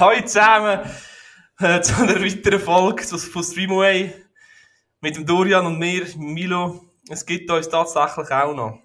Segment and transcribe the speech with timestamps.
[0.00, 0.80] Hallo zusammen
[1.58, 4.14] äh, zu einer weiteren Folge von Streamaway
[5.02, 6.86] mit dem Dorian und mir, Milo.
[7.10, 8.80] Es gibt uns tatsächlich auch noch.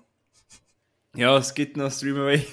[1.15, 2.45] Ja, es gibt noch Streamaway.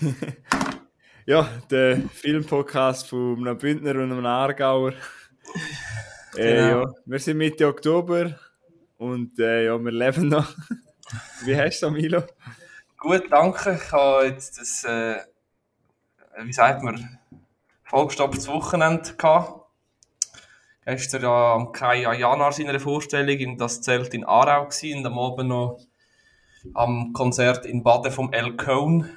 [1.26, 4.92] ja, der Filmpodcast von einem Bündner und einem Aargauer.
[6.34, 6.80] Äh, Genau.
[6.80, 8.38] ja, wir sind Mitte Oktober
[8.96, 10.54] und äh, ja, wir leben noch.
[11.44, 12.22] Wie hast du Milo?
[12.96, 13.78] Gut, danke.
[13.84, 15.16] Ich habe jetzt das, äh,
[16.42, 17.18] wie sagt man,
[17.92, 19.60] vollgestopftes Wochenende gehabt.
[20.86, 25.18] Gestern ja am Kai Janar seiner Vorstellung in das Zelt in Aarau gewesen und am
[25.18, 25.78] Abend noch
[26.74, 29.10] am Konzert in Baden vom El Cone.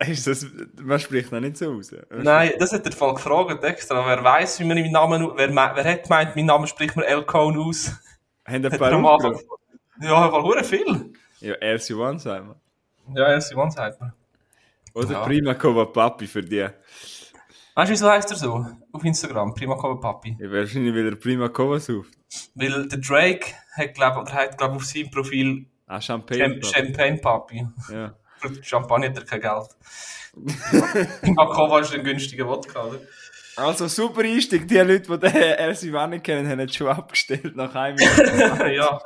[0.00, 0.46] Ist das,
[0.80, 1.92] man spricht noch nicht so aus.
[2.10, 4.06] Nein, das hat der Fall gefragt extra.
[4.06, 7.24] Wer weiß, wie man meinen Namen, wer, wer hat gemeint, mein Name spricht man El
[7.24, 7.92] Cone aus?
[8.44, 9.38] Haben ein paar Anfang.
[10.00, 11.12] Ja, weil hure viel.
[11.40, 13.20] Ja, RC1 sagen wir.
[13.20, 14.12] Ja, ja, Simon sagt man.
[14.94, 15.24] Oder Ja.
[15.24, 16.66] Prima Cova Papi für die.
[17.78, 18.66] Ja, Weißt du, wieso heißt er so?
[18.90, 20.36] Auf Instagram, Prima Cover Papi.
[20.40, 22.10] wahrscheinlich wieder Prima Cova sucht.
[22.56, 26.60] Weil der Drake hat, glaub, oder hat, glaub, auf seinem Profil Ah, Champagne.
[26.60, 27.66] Cham Champagne Papi.
[27.92, 28.16] Ja.
[28.38, 29.68] Für Champagner hat er kein Geld.
[31.20, 32.98] Prima Cover ist ein günstiger Wodka, oder?
[33.54, 34.66] Also super Einstieg.
[34.66, 38.66] Die Leute, die den RC1 nicht kennen, haben jetzt schon abgestellt nach einem Jahr.
[38.70, 39.00] ja.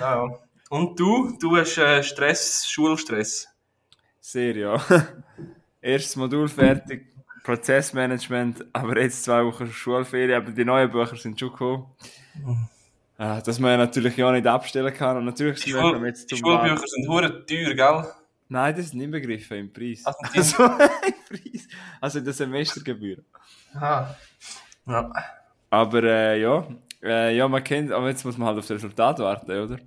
[0.00, 0.38] ja.
[0.70, 1.36] Und du?
[1.38, 3.48] Du hast äh, Stress, Schulstress.
[4.18, 4.82] Sehr, ja.
[5.82, 7.11] Erstes Modul fertig,
[7.42, 11.86] Prozessmanagement, aber jetzt zwei Wochen Schulferien, aber die neuen Bücher sind schon gekommen.
[13.18, 16.06] Ah, Dass man ja natürlich ja nicht abstellen kann und natürlich Die, sind wir Schul
[16.06, 18.04] jetzt die Schulbücher sind hure teuer, gell?
[18.48, 20.02] Nein, das ist nicht begriffen im Preis.
[20.04, 20.72] Also, die- Also, im
[21.52, 21.68] Preis.
[22.00, 23.18] Also in der Semestergebühr.
[23.74, 24.16] Aha.
[24.86, 25.12] Ja.
[25.70, 26.66] Aber äh, ja,
[27.02, 29.78] äh, ja, man kennt, aber jetzt muss man halt auf das Resultat warten, oder?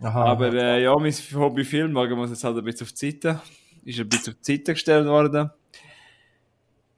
[0.00, 0.24] Aha.
[0.24, 3.40] Aber äh, ja, mein Hobby Film muss jetzt halt ein bisschen auf die Seite.
[3.84, 5.50] Ist ein bisschen auf die Seite gestellt worden.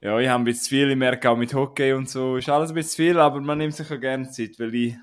[0.02, 2.70] Ja, ich habe ein bisschen viel, ich merke auch mit Hockey und so, ist alles
[2.70, 4.96] ein bisschen viel, aber man nimmt sich auch gerne Zeit, weil ich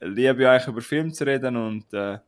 [0.00, 2.18] liebe eigentlich über Film zu reden und äh,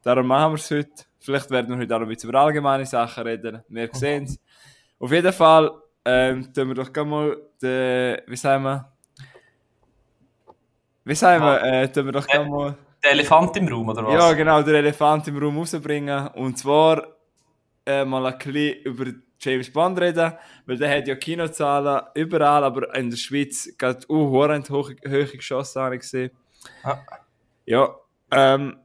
[0.00, 1.04] darum machen wir es heute.
[1.18, 4.38] Vielleicht werden wir heute auch ein bisschen über allgemeine Sachen reden, wir sehen es.
[5.00, 5.72] Auf jeden Fall,
[6.04, 8.92] ähm, tun wir doch gerne mal den, wie sagen wir,
[11.04, 14.14] wie sagen wir, äh, tun wir doch gerne mal Der Elefant im Raum, oder was?
[14.14, 16.28] ja, genau, den Elefant im Raum rausbringen.
[16.28, 17.04] Und zwar
[17.84, 19.06] äh, mal ein bisschen über
[19.40, 20.32] James Bond reden,
[20.66, 25.82] weil der hat ja Kinozahlen überall, aber in der Schweiz geht uh, hoch, hohe geschossen,
[25.82, 26.30] habe ich gesehen.
[26.82, 26.98] Ah.
[27.64, 27.94] Ja,
[28.30, 28.76] ähm,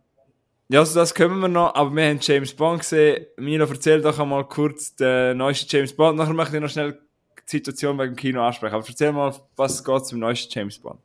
[0.67, 3.27] ja, also das können wir noch, aber wir haben James Bond gesehen.
[3.37, 6.17] Milo, erzähl doch einmal kurz den neuesten James Bond.
[6.17, 6.99] Nachher möchte ich noch schnell
[7.37, 8.73] die Situation dem Kino ansprechen.
[8.73, 10.99] Aber erzähl mal, was geht zum neuesten James Bond.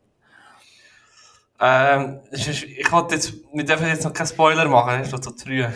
[1.60, 5.44] Ähm, ich wollte jetzt, wir dürfen jetzt noch keinen Spoiler machen, das ist noch zu
[5.44, 5.66] früh.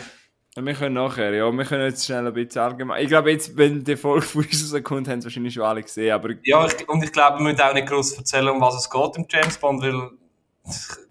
[0.57, 3.03] Wir können nachher, ja, wir können jetzt schnell ein bisschen allgemein.
[3.03, 6.13] Ich glaube, jetzt, wenn die Folge von uns rauskommt, haben es wahrscheinlich schon alle gesehen,
[6.13, 8.89] aber Ja, ich, und ich glaube, wir müssen auch nicht groß erzählen, um was es
[8.89, 10.17] geht im James Bond, weil du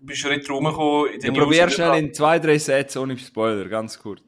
[0.00, 4.22] bist schon nicht rumgekommen ich probiere schnell in zwei, drei Sätzen ohne Spoiler, ganz kurz.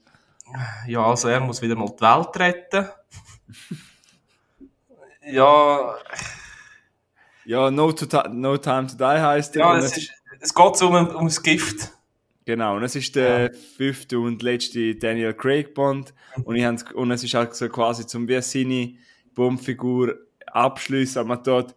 [0.87, 2.89] Ja, also er muss wieder mal die Welt retten.
[5.33, 5.97] ja,
[7.47, 9.61] Ja, No, to no Time to Die heißt er.
[9.61, 11.96] ja es, ist, es geht um, um das Gift.
[12.47, 16.15] Genau, und es ist der fünfte und letzte Daniel Craig Bond.
[16.45, 18.95] Und, ich hab's- und es ist halt so quasi zum wie seine
[19.35, 20.15] Bombfigur
[20.47, 21.19] abschließen.
[21.21, 21.75] Aber man tut,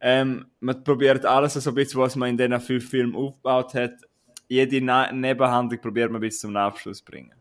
[0.00, 3.94] ähm, man probiert alles so ein bisschen, was man in diesen fünf Filmen aufgebaut hat.
[4.46, 7.32] Jede Na Nebenhandlung probiert man bis zum Abschluss zu bringen.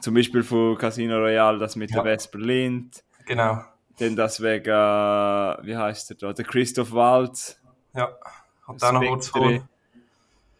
[0.00, 2.02] Zum Beispiel von Casino Royale, das mit Ja.
[2.02, 3.04] der Vesper Lind.
[3.26, 3.62] Genau.
[3.98, 6.32] Dann das wegen, äh, wie heißt der da?
[6.32, 7.60] Der Christoph Waltz.
[7.94, 8.16] Ja.
[8.66, 9.68] Und dann noch vor.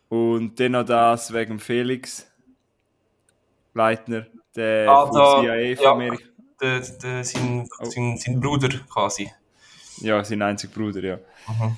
[0.09, 2.27] Und dann noch das wegen Felix
[3.75, 5.93] Leitner, der Ah, da- CIA von ja.
[5.93, 6.25] Amerika.
[6.61, 7.85] Der, der, sein, Oh.
[7.85, 9.31] sein, sein Bruder quasi.
[9.99, 11.17] Ja, sein einziger Bruder, ja.
[11.49, 11.77] Mhm.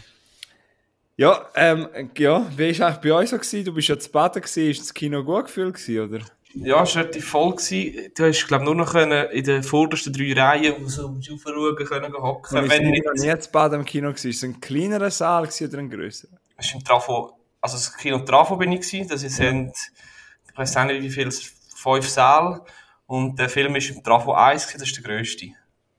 [1.17, 3.37] Ja, ähm, ja, wie war eigentlich bei euch so?
[3.37, 3.65] Gewesen?
[3.65, 4.71] Du bist ja zu Baden, gewesen.
[4.71, 6.25] ist das Kino gut gefühlt gewesen, oder?
[6.55, 7.51] Ja, es war relativ voll.
[7.57, 8.13] Gewesen.
[8.17, 12.65] Du hast, glaube nur noch können in den vordersten drei Reihen so aufschauen können hocken.
[12.65, 14.31] Ich Wenn bin nicht, nie zu Baden im Kino gewesen.
[14.31, 16.39] Ist es ein kleinerer Saal gewesen oder ein grösserer?
[16.57, 19.09] es ist im Trafo, also das Kino Trafo bin ich gewesen.
[19.09, 19.73] Das sind,
[20.51, 21.31] ich weiß nicht wie viel,
[21.75, 22.63] fünf Säle.
[23.07, 25.47] Und der Film ist im Trafo 1 gewesen, das ist der grösste.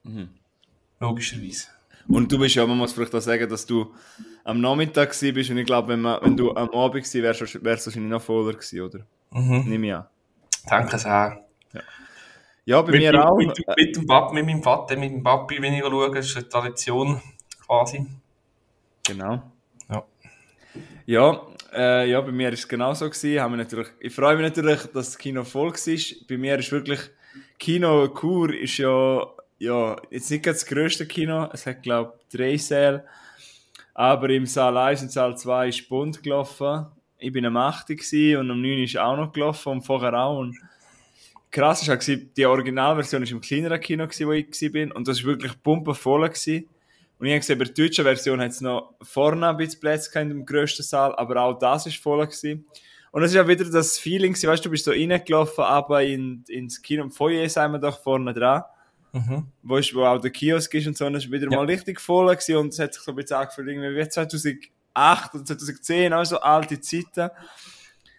[0.04, 0.30] Mhm.
[1.00, 1.68] Logischerweise.
[2.08, 3.94] Und du bist ja, man muss vielleicht auch sagen, dass du
[4.44, 7.86] am Nachmittag bist und ich glaube, wenn, man- wenn du am Abend gewesen wärst, wärst
[7.86, 9.00] du wahrscheinlich noch voller gewesen, oder?
[9.32, 9.64] Mhm.
[9.68, 10.06] Nimm ich an.
[10.68, 11.46] Danke sehr.
[12.66, 13.38] Ja, bei Mit, mir mit, auch.
[13.38, 16.50] mit, mit, dem Pap, mit meinem Vater, mit dem Papi, wenn ich schaue, ist eine
[16.50, 17.22] Tradition
[17.66, 18.06] quasi.
[19.08, 19.42] Genau.
[21.10, 21.42] Ja.
[21.74, 23.42] Äh, ja, bei mir ist es genauso gewesen.
[23.42, 26.28] Haben natürlich, ich freue mich natürlich, dass das Kino voll war.
[26.28, 27.00] Bei mir ist wirklich,
[27.58, 29.28] Kino Kur ist ja
[29.58, 33.06] ja, jetzt nicht das grösste Kino, es hat, glaube ich, drei Säle,
[33.94, 36.86] aber im Saal 1 und Saal 2 ist Bund gelaufen.
[37.18, 37.90] Ich bin am 8.
[37.90, 38.84] und am 9.
[38.84, 40.40] ist auch noch gelaufen und vorher auch.
[40.40, 40.58] Und
[41.52, 45.62] krass war die Originalversion ist im kleineren Kino, wo ich war, und das war wirklich
[45.62, 46.32] pumpenvoll.
[47.20, 50.20] Und ich habe gesehen, bei der deutschen Version hat es noch vorne ein bisschen Plätze
[50.20, 52.26] in dem grössten Saal, aber auch das war voll.
[52.26, 52.66] Gewesen.
[53.12, 56.46] Und es ist ja wieder das Feeling, weißt du, du bist so reingelaufen, aber in,
[56.48, 58.64] ins Kino, im Foyer sind wir doch vorne dran.
[59.12, 59.48] Mhm.
[59.64, 61.58] Wo, ist, wo auch der Kiosk ist und so, und es war wieder ja.
[61.58, 65.34] mal richtig voll gewesen und es hat sich so ein bisschen angefühlt, irgendwie wie 2008
[65.34, 67.32] oder 2010, also alte Zeiten.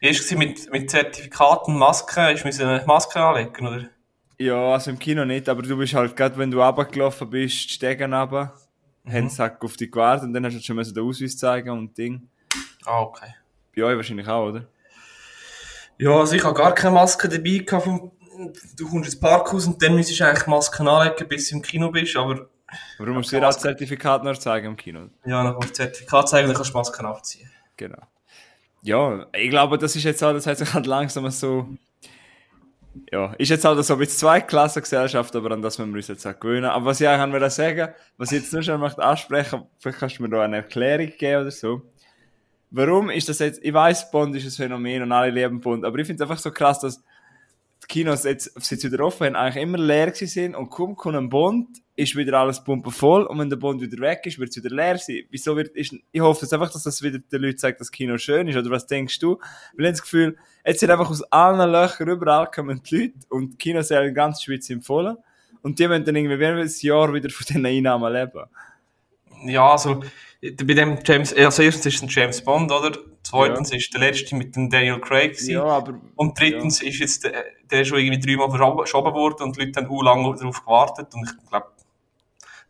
[0.00, 3.88] Ist mit, mit Zertifikaten, Masken, ist müssen eine Maske anlegen, oder?
[4.38, 7.74] Ja, also im Kino nicht, aber du bist halt gerade, wenn du runtergelaufen bist, die
[7.74, 8.54] Stegen runter,
[9.04, 9.12] mhm.
[9.12, 12.28] haben sie auf dich gewartet und dann hast du schon den Ausweis zeigen und Ding.
[12.84, 13.34] Ah, okay.
[13.76, 14.66] Bei euch wahrscheinlich auch, oder?
[15.98, 17.84] Ja, also ich habe gar keine Maske dabei gehabt.
[17.84, 18.10] Vom,
[18.76, 21.90] du kommst ins Parkhaus und dann müsstest du eigentlich Masken anlegen, bis du im Kino
[21.90, 22.48] bist, aber...
[22.98, 25.08] Warum musst du dir auch das Zertifikat noch zeigen im Kino?
[25.24, 27.50] Ja, dann musst du das Zertifikat zeigen und dann kannst du Masken abziehen.
[27.76, 28.02] Genau.
[28.82, 31.68] Ja, ich glaube, das ist jetzt auch, das hat sich halt langsam so...
[33.12, 36.26] Ja, ist jetzt halt so wie zwei Klassengesellschaft, aber an das müssen wir uns jetzt
[36.26, 36.64] auch gewöhnen.
[36.64, 40.22] Aber was ich eigentlich sagen was ich jetzt nur schon möchte ansprechen, vielleicht kannst du
[40.24, 41.82] mir da eine Erklärung geben oder so
[42.70, 45.98] warum ist das jetzt, ich weiß, Bond ist ein Phänomen und alle lieben Bond, aber
[45.98, 47.02] ich finde es einfach so krass, dass
[47.90, 51.82] Kinos jetzt, jetzt wieder offen haben, eigentlich immer leer sind und kaum kommt ein Bond,
[51.96, 54.96] ist wieder alles voll und wenn der Bond wieder weg ist, wird es wieder leer
[54.96, 55.24] sein.
[55.28, 57.92] Wieso wird, ist, ich hoffe jetzt einfach, dass das wieder den Leuten zeigt, dass das
[57.92, 59.40] Kino schön ist, oder was denkst du?
[59.76, 63.54] Weil ich das Gefühl, jetzt sind einfach aus allen Löchern überall kommen die Leute und
[63.54, 65.18] die Kinosäle in ganz Schweiz sind voll
[65.62, 68.44] und die wollen dann irgendwie wie ein Jahr wieder von diesen Einnahmen leben.
[69.46, 70.04] Ja, also,
[70.40, 72.92] bei dem James, also erstens ist es ein James Bond, oder?
[73.22, 73.76] Zweitens ja.
[73.76, 75.52] ist der letzte mit dem Daniel Craig gewesen.
[75.52, 76.88] Ja, aber, und drittens ja.
[76.88, 80.36] ist jetzt der, der schon irgendwie dreimal verschoben worden und die Leute haben auch lange
[80.36, 81.66] darauf gewartet und ich glaube,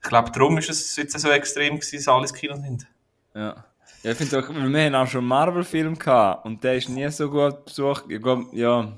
[0.03, 2.87] ich glaube, darum ist es jetzt so extrem gewesen, dass alle ins Kino sind.
[3.35, 3.65] Ja.
[4.03, 7.09] Ja, ich finde auch, wir haben auch schon einen Marvel-Film gehabt und der ist nie
[7.11, 8.05] so gut besucht.
[8.53, 8.93] Ja,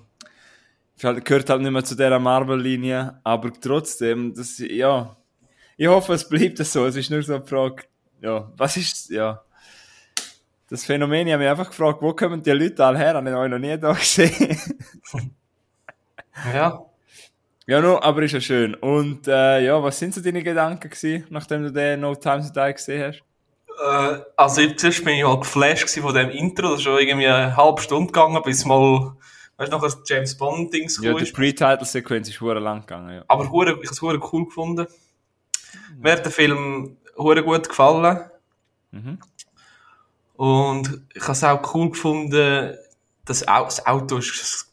[0.96, 5.16] gehört halt nicht mehr zu dieser Marvel-Linie, aber trotzdem, das, ja,
[5.76, 6.86] ich hoffe, es bleibt so.
[6.86, 7.82] Es ist nur so eine Frage,
[8.20, 9.42] ja, was ist, ja.
[10.72, 13.12] Das Phänomen, ich habe mich einfach gefragt, wo kommen die Leute alle her?
[13.12, 14.58] Habe ich euch noch nie da gesehen.
[16.54, 16.82] ja.
[17.66, 18.74] Ja, no, aber ist ja schön.
[18.76, 22.48] Und äh, ja, was sind so deine Gedanken gewesen, nachdem du den No Time to
[22.48, 23.22] Die gesehen hast?
[23.84, 27.54] Äh, also zuerst bin ich halt geflasht von dem Intro, das ist schon irgendwie eine
[27.54, 29.12] halbe Stunde gegangen, bis mal,
[29.58, 33.24] weißt du, noch ein James Bond-Dings Ja, die Pre-Title-Sequenz ist hure lang gegangen, ja.
[33.28, 34.86] Aber hure, ich habe es hure cool gefunden.
[35.98, 38.30] Mir hat der Film hure gut gefallen.
[38.90, 39.18] Mhm.
[40.34, 42.74] Und ich habe es auch cool gefunden,
[43.24, 44.68] dass das Auto ist,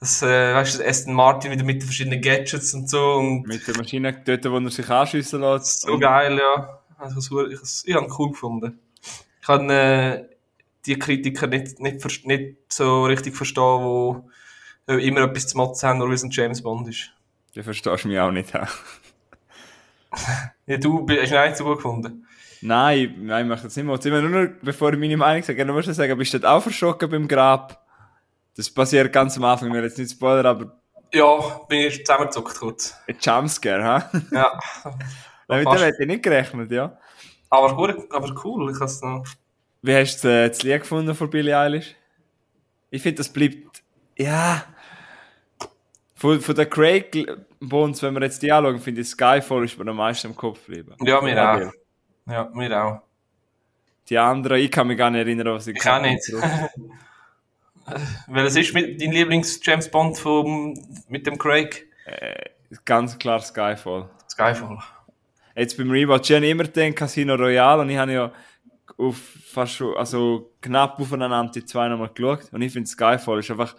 [0.00, 3.14] das, äh, weißt du, Aston Martin wieder mit den verschiedenen Gadgets und so.
[3.14, 5.82] Und mit der Maschine dort, wo er sich anschiessen lässt.
[5.82, 6.80] So geil, ja.
[6.98, 8.80] Also, ich, ich, ich habe es cool gefunden.
[9.40, 10.24] Ich habe äh,
[10.86, 14.28] die Kritiker nicht, nicht, nicht so richtig verstehen, wo
[14.86, 17.12] immer etwas zu motzen haben, nur weil es ein James Bond ist.
[17.54, 18.52] Du verstehst mich auch nicht.
[20.66, 22.26] ja, du hast ihn nicht so gut gefunden.
[22.62, 24.04] Nein, nein, ich mache das nicht mehr.
[24.04, 27.10] Immer nur, bevor ich meine Meinung sage, gerne musst du sagen, bist du auch verschrocken
[27.10, 27.84] beim Grab?
[28.56, 30.80] Das passiert ganz am Anfang, wir jetzt nicht Spoiler, aber...
[31.12, 32.94] Ja, bin ich zusammengezuckt kurz.
[33.08, 34.10] Ein Jumpscare, ha?
[34.30, 34.60] Ja.
[35.48, 36.96] Mit dem hätte ich nicht gerechnet, ja.
[37.50, 39.24] Aber, gut, aber cool, ich has noch...
[39.82, 41.96] Wie hast du äh, das Lied gefunden von Billie Eilish?
[42.90, 43.82] Ich finde, das bleibt...
[44.16, 44.64] Ja...
[46.14, 47.26] Von, von der Craig
[47.58, 50.64] Bones, wenn wir jetzt die anschauen, finde ich Skyfall ist mir am meisten im Kopf
[50.64, 50.94] geblieben.
[51.00, 51.72] Ja, mir auch.
[52.26, 53.02] Ja, mir auch.
[54.08, 56.32] Die anderen, ich kann mich gar nicht erinnern, was ich Ich kann nicht.
[58.28, 60.74] Weil es ist mit, dein Lieblings-James Bond vom,
[61.08, 61.86] mit dem Craig?
[62.06, 62.50] Äh,
[62.84, 64.08] ganz klar Skyfall.
[64.30, 64.78] Skyfall.
[65.56, 68.32] Jetzt beim Rewatch, ich habe immer den Casino Royale und ich habe ja
[68.96, 73.50] auf fast schon, also knapp aufeinander die zwei nochmal geschaut und ich finde Skyfall ist
[73.50, 73.74] einfach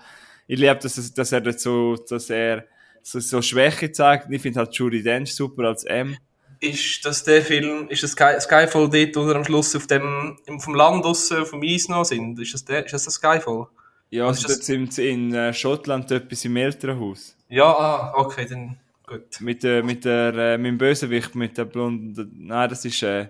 [0.48, 2.66] ich liebe, dass, dass er so, dass er
[3.02, 4.30] so, so Schwäche zeigt.
[4.30, 6.18] Ich finde halt Judy Dench super als M.
[6.64, 10.38] Ist das der Film, ist das Sky, Skyfall dort, wo er am Schluss auf dem,
[10.60, 12.40] vom Land draussen, dem Eis noch sind?
[12.40, 13.68] Ist das der, ist das, das Skyfall?
[14.10, 17.36] Ja, also dort sind in äh, Schottland etwas im Elternhaus.
[17.50, 19.42] Ja, ah, okay, dann gut.
[19.42, 23.28] Mit, äh, mit der, äh, mit dem Bösewicht, mit der blonden, nein, das ist, äh,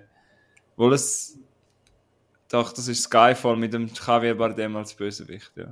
[0.77, 1.35] wohl es,
[2.49, 5.71] doch, das ist Skyfall mit dem Javier Bardem als Bösewicht, ja.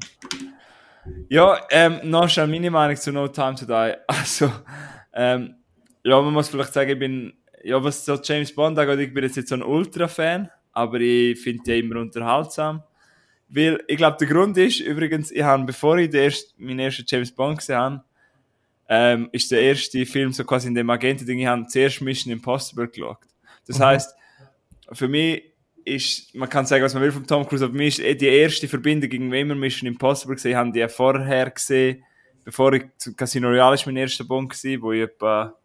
[1.29, 3.93] Ja, ähm, noch schnell meine Meinung zu No Time to Die.
[4.07, 4.51] Also,
[5.13, 5.55] ähm,
[6.03, 9.23] ja, man muss vielleicht sagen, ich bin, ja, was so James Bond angeht, ich bin
[9.23, 12.83] jetzt nicht so ein Ultra-Fan, aber ich finde die immer unterhaltsam.
[13.49, 17.31] Weil, ich glaube, der Grund ist, übrigens, ich habe, bevor ich erst, meinen ersten James
[17.31, 18.03] Bond gesehen habe,
[18.87, 22.87] ähm, ist der erste Film so quasi in dem Agenten-Ding, ich habe zuerst Mission Impossible
[22.87, 23.19] geschaut.
[23.67, 24.15] Das heißt,
[24.91, 25.43] für mich
[25.85, 28.15] ist, man kann sagen, was man will von Tom Cruise, aber für mich ist eh
[28.15, 32.03] die erste Verbindung gegen wir Mission Impossible gesehen haben, die ja vorher gesehen,
[32.43, 35.55] bevor ich zu Casino Royale ist mein erster Bond gewesen, wo ich etwa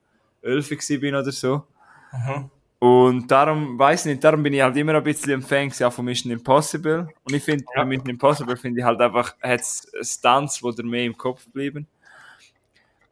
[0.42, 1.64] 11 gewesen bin oder so.
[2.12, 2.50] Mhm.
[2.78, 6.04] Und darum, weiß nicht, darum bin ich halt immer ein bisschen ein Fan auch von
[6.04, 7.08] Mission Impossible.
[7.24, 7.82] Und ich finde, Ja.
[7.82, 9.60] bei Mission Impossible finde ich halt einfach, hat
[10.02, 11.86] Stunts, wo dir mehr im Kopf bleiben.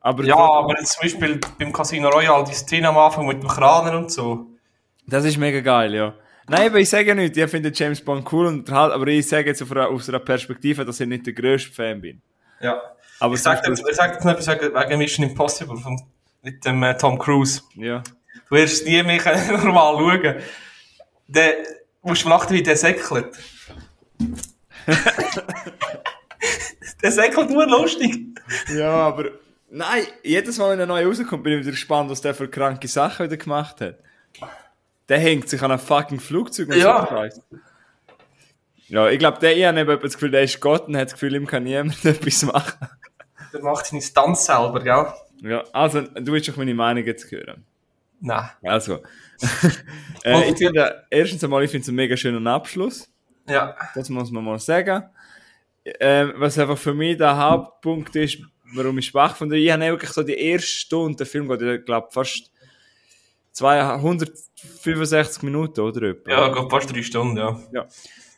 [0.00, 3.42] Aber Ja, so- aber jetzt zum Beispiel beim Casino Royale, die Szene am Anfang mit
[3.42, 4.46] dem Kraner und so.
[5.06, 6.14] Das ist mega geil, ja.
[6.46, 9.46] Nein, aber ich sage nicht, ich finde James Bond cool und halt, aber ich sage
[9.48, 12.20] jetzt auf einer, aus einer Perspektive, dass ich nicht der grösste Fan bin.
[12.60, 12.82] Ja.
[13.18, 14.48] Aber Ich sag zum dir ich sag dir noch etwas
[14.88, 15.98] wegen Mission Impossible von,
[16.42, 17.62] mit dem äh, Tom Cruise.
[17.76, 18.02] Ja.
[18.48, 20.34] Du wirst nie mehr können normal schauen.
[21.26, 21.54] Der,
[22.02, 23.36] musst du lachen, wie der säckelt.
[27.02, 28.38] der säckelt nur lustig.
[28.74, 29.30] Ja, aber
[29.70, 32.88] nein, jedes Mal, wenn er neu rauskommt, bin ich wieder gespannt, was der für kranke
[32.88, 33.98] Sachen wieder gemacht hat.
[35.08, 37.06] Der hängt sich an einem fucking Flugzeug und Ja.
[37.30, 37.40] so.
[38.88, 41.34] Ja, ich glaube, der habe eben das Gefühl, der ist Gott und hat das Gefühl,
[41.34, 42.88] ihm kann niemand etwas machen.
[43.52, 45.50] Der macht seine Stunts selber, gell?
[45.50, 47.64] Ja, also, du willst doch meine Meinung jetzt hören.
[48.24, 48.48] Nein.
[48.62, 49.00] Also,
[50.24, 53.06] äh, ich finde, erstens einmal, ich finde es einen mega schönen Abschluss.
[53.46, 53.76] Ja.
[53.94, 55.04] Das muss man mal sagen.
[56.00, 58.38] Ähm, was einfach für mich der Hauptpunkt ist,
[58.74, 61.84] warum ich schwach finde, ich habe wirklich so die erste Stunde, der Film geht, ich
[61.84, 62.50] glaube, fast
[63.52, 66.30] 265 Minuten oder etwa.
[66.30, 67.60] Ja, geht fast drei Stunden, ja.
[67.74, 67.86] ja.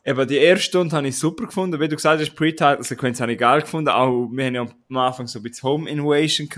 [0.04, 1.78] Eben, die erste Stunde habe ich super gefunden.
[1.78, 3.90] Wie du gesagt hast, Pre-Title-Sequenz habe ich geil gefunden.
[3.90, 6.48] Auch, wir haben ja am Anfang so ein bisschen Home Invasion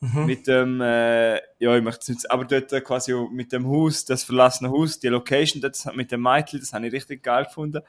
[0.00, 0.26] gehabt.
[0.26, 4.04] Mit dem, äh, ja, ich möchte es nicht, aber dort quasi auch mit dem Haus,
[4.04, 7.80] das verlassene Haus, die Location dort mit dem Mädchen, das habe ich richtig geil gefunden.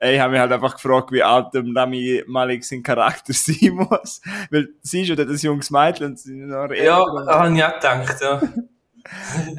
[0.00, 3.70] Äh, Ich habe mich halt einfach gefragt, wie alt dem Rami Malik sein Charakter sein
[3.74, 4.20] muss.
[4.50, 7.64] Weil sie ist ja dort ein junges Mädchen und sie ist noch Ja, habe ich
[7.64, 8.42] auch gedacht, ja.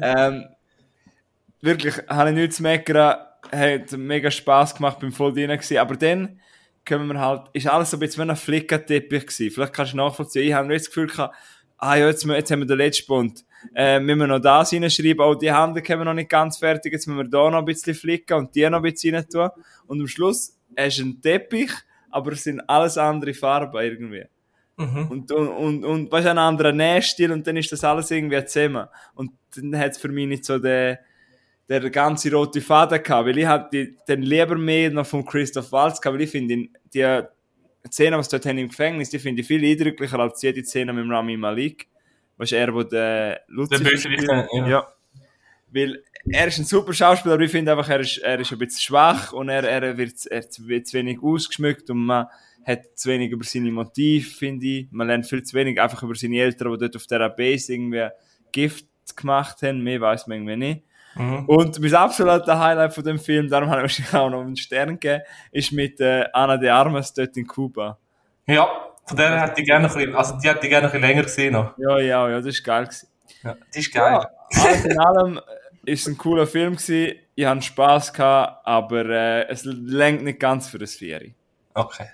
[0.02, 0.44] ähm,
[1.60, 3.16] wirklich, habe ich nichts zu meckern,
[3.50, 6.40] hat mega Spass gemacht, bin voll drin gewesen, aber dann
[6.84, 9.50] können wir halt, ist alles so ein bisschen wie ein Flickerteppich gewesen.
[9.50, 11.34] Vielleicht kannst du nachvollziehen, ich habe nicht das Gefühl gehabt,
[11.78, 15.20] ah ja, jetzt, jetzt haben wir den letzten Bund, äh, müssen wir noch das reinschreiben,
[15.20, 17.64] auch die Hände haben wir noch nicht ganz fertig, jetzt müssen wir da noch ein
[17.64, 19.50] bisschen flicken und die noch ein bisschen rein tun.
[19.86, 21.70] Und am Schluss hast du einen Teppich,
[22.10, 24.24] aber es sind alles andere Farben irgendwie.
[24.76, 25.06] Mhm.
[25.08, 28.86] Und, und, und, und weißt ein anderer Nähstil und dann ist das alles irgendwie zusammen.
[29.14, 30.98] Und dann hat es für mich nicht so den,
[31.68, 35.70] der ganze rote Faden gehabt, weil ich hab die, den lieber mehr noch von Christoph
[35.72, 36.76] Waltz gehabt, weil ich finde, ihn-
[37.86, 40.92] die Szene, was dort haben im Gefängnis, die finde ich viel eindrücklicher als jede Szene
[40.92, 41.88] mit dem Rami Malik.
[42.36, 44.28] Weißt du, er, wo der Lucifer spielt.
[44.28, 44.68] ja.
[44.68, 44.88] ja.
[45.70, 48.58] Weil er ist ein super Schauspieler, aber ich finde einfach, er ist, er ist ein
[48.58, 52.26] bisschen schwach und er, er, wird, er wird zu wenig ausgeschmückt und man
[52.64, 54.88] hat zu wenig über seine Motive, finde ich.
[54.90, 58.08] Man lernt viel zu wenig einfach über seine Eltern, die dort auf der Base irgendwie
[58.52, 58.86] Gift
[59.16, 59.82] gemacht haben.
[59.82, 60.82] Mehr weiß man irgendwie nicht.
[61.14, 61.44] Mhm.
[61.46, 65.22] Und mein absoluter Highlight von dem Film, darum habe ich auch noch einen Stern gegeben,
[65.52, 67.98] ist mit äh, Ana de Armas dort in Kuba.
[68.46, 68.68] Ja,
[69.06, 71.08] von der hätte ich gerne noch ein bisschen, also die hätte ich gerne ein bisschen
[71.08, 71.76] länger gesehen noch.
[71.78, 73.08] Ja, ja, ja, das ist geil gewesen.
[73.42, 74.12] Ja, die ist geil.
[74.12, 74.30] Ja,
[74.64, 75.38] alles in allem
[75.84, 77.18] äh, ist ein cooler Film gewesen.
[77.34, 81.34] Ich hatte Spass gehabt, aber äh, es lenkt nicht ganz für das Vieri.
[81.74, 82.06] Okay.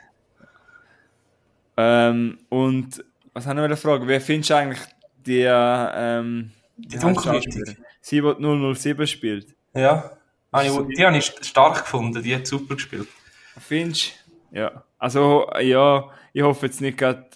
[1.76, 4.06] Ähm, und was habe ich noch eine Frage?
[4.06, 4.80] Wer findest du eigentlich
[5.26, 7.76] die, ähm, Die heißt Dunkelhäutige.
[8.00, 9.54] Sie, die 007 spielt.
[9.74, 10.10] Ja.
[10.62, 13.06] Ich, die habe ich stark gefunden, die hat super gespielt.
[13.58, 14.12] Findest
[14.50, 14.58] du?
[14.58, 14.84] Ja.
[14.98, 17.26] Also, ja, ich hoffe jetzt nicht gerade.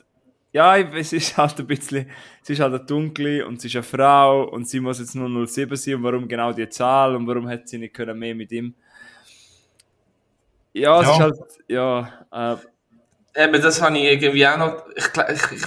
[0.52, 2.11] Ja, es ist halt ein bisschen,
[2.42, 5.47] sie ist halt eine dunkle und sie ist eine Frau und sie muss jetzt nur
[5.47, 8.52] 07 sein und warum genau die Zahl und warum hätte sie nicht können mehr mit
[8.52, 8.75] ihm.
[10.73, 11.12] Ja, es Ja.
[11.12, 12.56] ist halt, ja, äh,
[13.37, 14.85] Eben, das habe ich irgendwie auch noch.
[14.94, 15.64] Ich, ich, ich,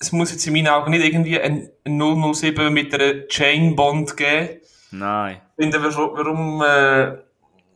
[0.00, 4.16] es muss jetzt in meinen Augen nicht irgendwie ein, ein 007 mit einer Jane Bond
[4.16, 4.60] geben.
[4.90, 5.40] nein.
[5.56, 7.18] Ich finde, warum, warum äh,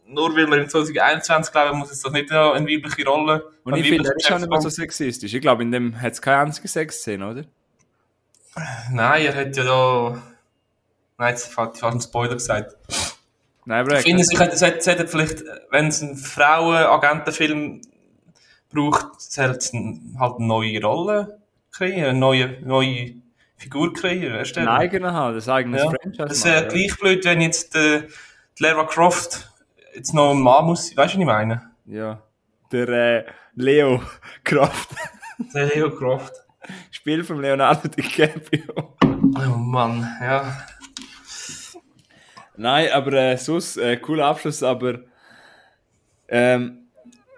[0.06, 3.88] nur weil wir im 2021 glauben, muss es doch nicht eine weibliche Rolle Und ich
[3.88, 5.34] finde, er ist auch nicht mehr so sexistisch.
[5.34, 7.44] Ich glaube, in dem hat es keine einzige Sexszene, oder?
[8.90, 10.22] Nein, er hat ja da.
[11.18, 12.74] Nein, jetzt hat fast einen Spoiler gesagt.
[13.66, 17.82] Nein, aber er Ich finde, sie hätten, hätten vielleicht, wenn es einen Frauen-Agentenfilm
[18.72, 21.40] braucht, sollten sie ein- halt eine neue Rolle
[21.76, 23.14] kreieren, eine neue, neue
[23.56, 24.68] Figur kreieren, erstellen.
[24.68, 25.90] ein eigener halt, das eigenes Ja.
[25.90, 26.24] Franchise.
[26.28, 28.06] Das wäre gleich blöd, wenn jetzt äh,
[28.58, 29.50] Lara Croft
[29.94, 30.96] jetzt noch ein Mann muss.
[30.96, 31.70] Weißt du, was ich meine?
[31.86, 32.22] Ja.
[32.72, 34.02] Der äh, Leo
[34.42, 34.90] Kraft.
[35.54, 36.32] Der Leo Croft.
[36.90, 38.96] Spiel von Leonardo DiCaprio.
[39.02, 40.56] Oh Mann, ja.
[42.56, 45.00] Nein, aber äh, sonst, äh, cooler Abschluss, aber
[46.28, 46.83] ähm,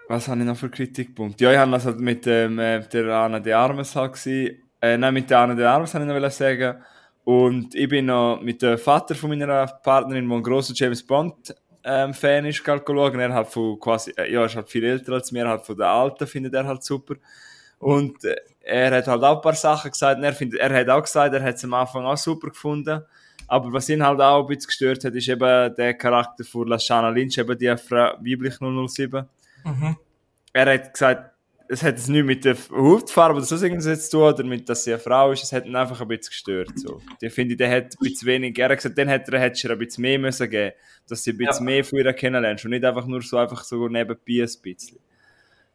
[0.07, 1.39] was habe ich noch für Kritikpunkt?
[1.41, 4.97] Ja, ich habe das halt mit ähm, äh, der Anna de Armes halt gesehen Äh,
[4.97, 6.83] nein, mit der Anna de Armas, wollte ich noch sagen.
[7.23, 11.53] Und ich bin noch mit dem Vater von meiner Partnerin, der ein grosser James Bond
[11.83, 13.19] ähm, Fan ist, schauen.
[13.19, 15.87] Er hat von quasi, äh, ja, ist halt viel älter als mir, halt von der
[15.87, 17.15] Alten findet er halt super.
[17.79, 20.17] Und äh, er hat halt auch ein paar Sachen gesagt.
[20.19, 23.01] Und er, findet, er hat auch gesagt, er hat es am Anfang auch super gefunden.
[23.47, 27.09] Aber was ihn halt auch ein bisschen gestört hat, ist eben der Charakter von Lashana
[27.09, 29.25] Lynch, eben die Frau weiblich 007.
[29.63, 29.97] Mhm.
[30.53, 31.31] Er hat gesagt,
[31.69, 34.85] es hat es nicht mit der Hautfarbe oder so irgendwas zu tun, oder mit, dass
[34.85, 36.71] sie eine Frau ist, es hat ihn einfach ein bisschen gestört.
[36.79, 37.01] So.
[37.19, 39.73] Ich finde, der hat ein bisschen wenig, er hat gesagt, dann hätte er, hätte er
[39.73, 40.73] ein bisschen mehr müssen geben,
[41.07, 41.73] dass sie ein bisschen Ja.
[41.73, 44.99] mehr von ihr kennenlernst und nicht einfach nur so, einfach so nebenbei ein bisschen.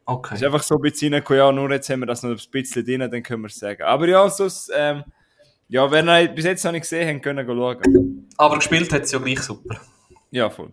[0.05, 0.33] Okay.
[0.35, 2.39] Es ist einfach so ein bisschen reingekommen, ja, nur jetzt haben wir das noch ein
[2.51, 3.83] bisschen drin, dann können wir es sagen.
[3.83, 5.03] Aber ja, sonst, ähm,
[5.69, 8.27] ja, wer ihn bis jetzt noch nicht gesehen hat, können schauen.
[8.37, 9.79] Aber gespielt hat sie ja gleich super.
[10.31, 10.71] Ja, voll.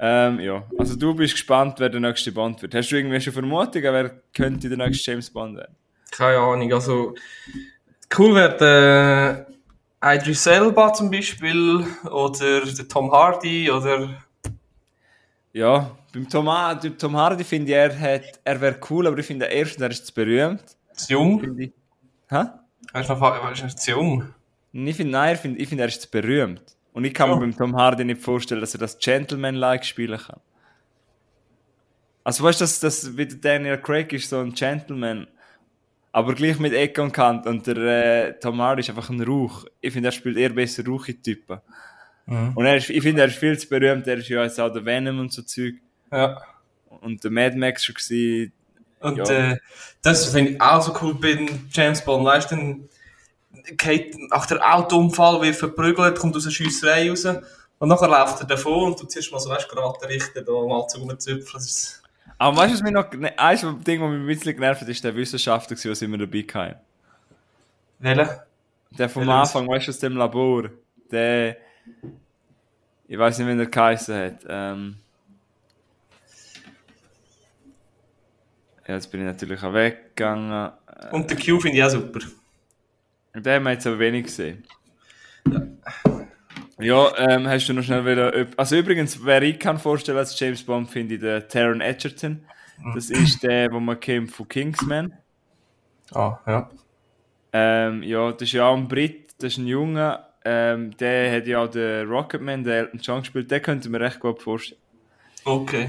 [0.00, 2.74] Ähm, ja, also du bist gespannt, wer der nächste Bond wird.
[2.74, 5.74] Hast du irgendwie schon Vermutungen, wer könnte der nächste James Bond werden?
[6.10, 7.14] Keine Ahnung, also
[8.16, 9.46] cool wäre
[10.00, 14.08] äh, Idris Elba zum Beispiel oder der Tom Hardy oder
[15.52, 19.26] Ja, beim Tom, beim Tom Hardy finde ich, er, hat, er wäre cool, aber ich
[19.26, 20.62] finde erstens, er ist zu berühmt.
[20.92, 21.58] zu jung.
[21.58, 21.72] Ich.
[22.28, 22.44] Hä?
[22.92, 24.34] Er ist noch, er ist noch zu jung.
[24.72, 26.62] Ich finde, nein, ich finde, ich finde, er ist zu berühmt.
[26.92, 30.40] Und ich kann mir beim Tom Hardy nicht vorstellen, dass er das Gentleman-like spielen kann.
[32.24, 35.28] Also weißt du, dass das wie der Daniel Craig ist so ein Gentleman,
[36.12, 37.46] aber gleich mit Ecke und Kant.
[37.46, 39.64] Und der äh, Tom Hardy ist einfach ein Rauch.
[39.80, 41.60] Ich finde, er spielt eher besser Rauchi-Typen.
[42.26, 42.52] Mhm.
[42.54, 44.06] Und er ist, ich finde, er ist viel zu berühmt.
[44.06, 45.74] Er ist ja jetzt auch der Venom und so Zeug.
[46.12, 46.42] Ja.
[46.88, 48.52] Und der Mad Max schon gewesen.
[49.00, 49.52] Und Ja.
[49.52, 49.56] äh,
[50.02, 52.24] das finde ich auch so cool bei James Bond.
[52.24, 52.88] Weißt du,
[53.76, 57.24] geht nach der Autounfall, wird verprügelt, kommt aus der Schiesserei raus.
[57.78, 60.52] Und nachher läuft er davon und du ziehst mal so, weißt du, gerade richten, da
[60.52, 61.50] mal zu rumzupfen.
[61.52, 62.02] Das ist,
[62.38, 63.06] Aber weißt du, was mich noch,
[63.36, 66.42] eins vom Ding, was mich ein bisschen genervt hat, ist der Wissenschaftler, was immer dabei
[66.42, 66.74] kam.
[68.00, 68.46] welcher?
[68.90, 70.70] Der vom Welcher Anfang, weißt du, aus dem Labor.
[71.10, 71.56] Der,
[73.06, 74.38] ich weiß nicht, wie er geheißen hat.
[74.48, 74.96] Ähm,
[78.86, 80.72] ja, jetzt bin ich natürlich auch weggegangen.
[81.12, 82.20] Und der Q finde ich auch super.
[83.42, 84.64] Den haben wir jetzt aber wenig gesehen.
[86.80, 88.46] Ja, ähm, hast du noch schnell wieder.
[88.56, 92.44] Also übrigens, wer ich kann vorstellen als James Bond, finde ich den Taron Egerton.
[92.94, 95.12] Das ist der, wo man kennt von Kingsman.
[96.12, 96.70] Ah, ja.
[97.52, 100.20] Ähm, ja, das ist ja auch ein Brit, das ist ein Junge.
[100.44, 103.50] Ähm, der hat ja auch den Rocketman, der Elton John gespielt.
[103.50, 104.80] Den könnte man recht gut vorstellen.
[105.44, 105.88] Okay.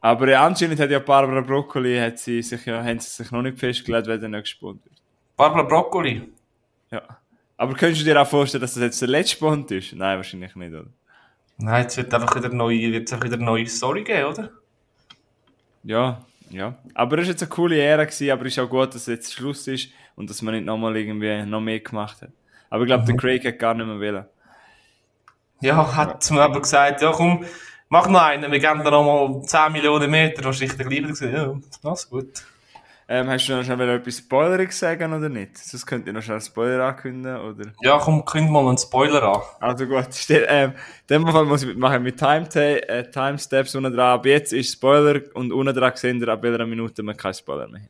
[0.00, 3.58] Aber anscheinend hat ja Barbara Broccoli, hat sie sich ja, haben sie sich noch nicht
[3.58, 4.96] festgelegt, wer der nächste Bond wird.
[5.36, 6.22] Barbara Broccoli.
[6.90, 7.02] Ja.
[7.56, 9.94] Aber könntest du dir auch vorstellen, dass das jetzt der letzte Bond ist?
[9.94, 10.86] Nein, wahrscheinlich nicht, oder?
[11.58, 14.50] Nein, jetzt wird einfach wieder neue, wird's einfach wieder eine neue Story geben, oder?
[15.84, 16.74] Ja, ja.
[16.94, 19.32] Aber es war jetzt eine coole Ära, gewesen, aber es ist auch gut, dass jetzt
[19.32, 22.30] Schluss ist und dass man nicht nochmal irgendwie noch mehr gemacht hat.
[22.68, 24.26] Aber ich glaube, der Craig hat gar nicht mehr wollen.
[25.60, 27.44] Ja, hat mir aber gesagt, ja komm,
[27.88, 30.44] mach noch einen, wir geben dir noch mal 10 Millionen Meter.
[30.44, 32.44] Wahrscheinlich der gleiche ja, das gut.
[33.08, 35.56] Ähm, hast du noch schnell etwas Spoileriges sagen oder nicht?
[35.58, 37.70] Sonst könnt ihr noch schnell einen Spoiler ankündigen, oder?
[37.80, 39.42] Ja, komm, kündig mal einen Spoiler an.
[39.60, 40.72] Also gut, ste- ähm,
[41.08, 44.14] in dem Fall muss ich machen mit Time äh, Timesteps unten dran.
[44.18, 47.68] Ab jetzt ist Spoiler und unten dran sehen ihr, ab welcher Minute man kein Spoiler
[47.68, 47.82] mehr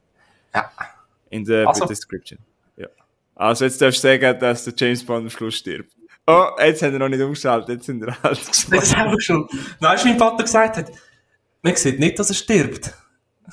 [0.52, 0.70] hat.
[0.78, 0.86] Ja.
[1.30, 2.38] In der Also- Description.
[2.76, 2.88] Ja.
[3.34, 5.92] Also jetzt darfst du sagen, dass der James Bond am Schluss stirbt.
[6.26, 8.98] Oh, jetzt haben wir noch nicht umgeschaltet, jetzt sind wir halt Das ist gespannt.
[8.98, 9.46] einfach schon.
[9.48, 10.90] Du, wie mein Vater gesagt hat?
[11.62, 12.92] Man sieht nicht, dass er stirbt.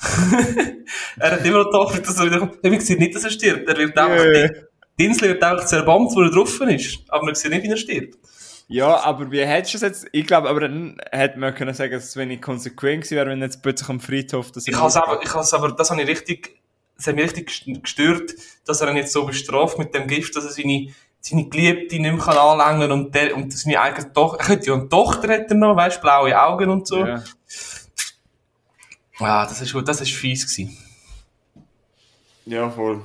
[1.18, 2.62] er hat immer noch gehofft, dass er wieder kommt.
[2.62, 3.68] Man sieht nicht, dass er stirbt.
[3.68, 4.50] Er wird einfach, Yeah.
[4.98, 6.98] die Insel wird einfach zerbannt, wo er drauf ist.
[7.08, 8.18] Aber man sieht nicht, wie er stirbt.
[8.66, 10.06] Ja, aber wie hättest du es jetzt?
[10.12, 13.42] Ich glaube, aber dann hätte man können sagen, dass es wenig konsequent gewesen wäre, wenn
[13.42, 16.56] jetzt plötzlich am Friedhof das Ich has aber, ich aber, das habe ich richtig,
[16.96, 18.34] das hat mich richtig gest- gestört,
[18.66, 20.86] dass er ihn jetzt so bestraft mit dem Gift, dass er seine,
[21.20, 24.72] seine Geliebte nicht mehr kann anlängen und der, und seine eigene Tochter, er hat ja
[24.72, 27.04] eine Tochter hat er noch, weißt, blaue Augen und so.
[27.04, 27.22] Ja,
[29.20, 29.44] Ja.
[29.46, 30.76] das ist gut, das ist fies gewesen.
[32.46, 33.04] ja, voll.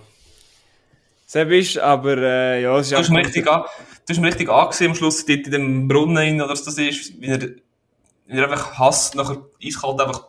[1.25, 3.61] Seb ist, aber äh, ja, es ist Du hast richtig an,
[4.07, 7.21] du hast richtig angesehen am Schluss, dort in dem Brunnen rein, oder was das ist,
[7.21, 10.27] wie er, wie er einfach hasst, nachher eiskalt einfach,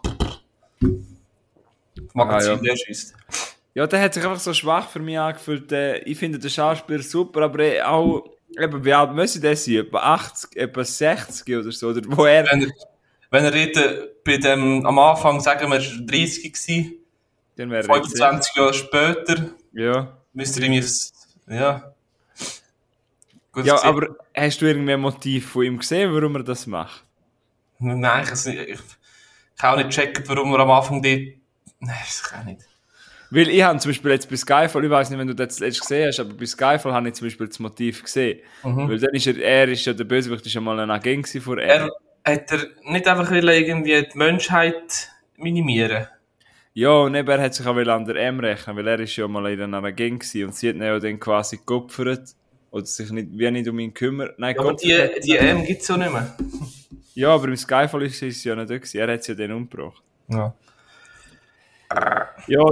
[2.12, 2.60] Magazin Ah, ja.
[2.60, 3.14] leer schiesst.
[3.72, 5.70] Ja, der hat sich einfach so schwach für mich angefühlt.
[6.04, 8.24] Ich finde den Schauspieler super, aber auch,
[8.58, 9.76] eben, wie alt müssen der sein?
[9.76, 12.46] Etwa 80, etwa 60 oder so, oder wo er,
[13.30, 16.94] Wenn er, dort äh, bei dem, am Anfang, sagen wir, er war 30 gewesen,
[17.56, 20.16] dann wäre er jetzt- 25 Jahre später, Ja.
[20.32, 21.92] müsste ich mir, ja.
[23.52, 27.04] Gut, Ja, aber hast du irgendwie ein Motiv von ihm gesehen, warum er das macht?
[27.78, 28.78] Nein, ich, ich, ich
[29.58, 31.18] kann auch nicht checken, warum er am Anfang dort,
[31.80, 32.66] nein, das kann ich nicht.
[33.32, 35.80] Weil ich habe zum Beispiel jetzt bei Skyfall, ich weiß nicht, wenn du das letztes
[35.82, 38.40] gesehen hast, aber bei Skyfall habe ich zum Beispiel das Motiv gesehen.
[38.64, 38.88] Mhm.
[38.88, 41.58] Weil dann ist er, er ist ja der Bösewicht, ist ja mal ein Agent vor
[41.58, 41.90] Er er.
[42.24, 46.06] Hat er nicht einfach irgendwie die Menschheit minimieren.
[46.72, 49.26] Ja, und eben, er hat sich auch an der M rechnen, weil er ist ja
[49.26, 52.34] mal in einer gewesen und sie hat ihn ja dann quasi geopfert.
[52.70, 54.38] Oder sich nicht, wie nicht um ihn kümmert.
[54.38, 56.36] Nein, Ja, aber die, die M gibt es ja nicht mehr.
[57.14, 58.94] Ja, aber im Skyfall ist es ja nicht da.
[58.94, 60.00] Er hat sie ja dann umgebracht.
[60.28, 60.54] Ja.
[62.46, 62.62] Ja,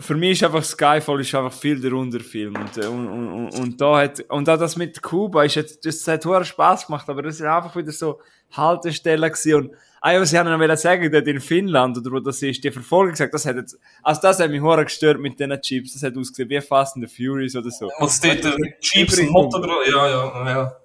[0.00, 3.54] für mich ist einfach Skyfall ist einfach viel der Unterfilm und, äh, und, und, und,
[3.58, 7.08] und da hat, und auch das mit Kuba ist jetzt, das hat hoher Spaß gemacht,
[7.08, 8.18] aber das ist einfach wieder so
[8.52, 12.42] Haltestelle gewesen und, ah was ich noch wollte sagen, dort in Finnland, oder wo das
[12.42, 15.60] ist, die Verfolgung gesagt, das hat jetzt, also das hat mich hoher gestört mit den
[15.60, 17.90] Chips, das hat ausgesehen wie Fast and the Furious oder so.
[17.98, 18.56] Was dort und
[18.94, 19.86] Übrigens- Motor drauf.
[19.86, 20.76] Ja, ja, ja.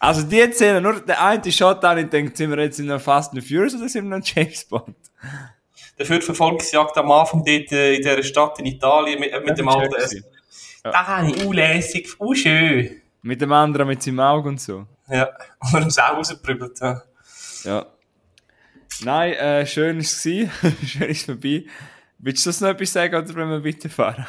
[0.00, 2.98] Also die Szene, nur der eine Shot an, ich denke, sind wir jetzt in einem
[2.98, 4.96] Fast and the Furious oder sind wir in einem James Bond?
[6.02, 9.68] Die Verfolgungsjagd am Anfang dort äh, in dieser Stadt in Italien mit, äh, mit dem
[9.68, 9.92] alten.
[9.92, 10.24] Gewesen.
[10.82, 13.02] Da habe ich unlässig, uh, schön.
[13.22, 14.86] Mit dem anderen mit seinem Auge und so.
[15.08, 15.28] Ja,
[15.72, 16.80] und er Sau rausgeprügelt.
[16.80, 17.02] Ja.
[17.64, 17.86] Ja.
[19.04, 20.50] Nein, äh, schön ist es
[20.86, 21.64] schön ist vorbei.
[22.18, 24.26] Willst du das noch etwas sagen oder wollen wir weiterfahren?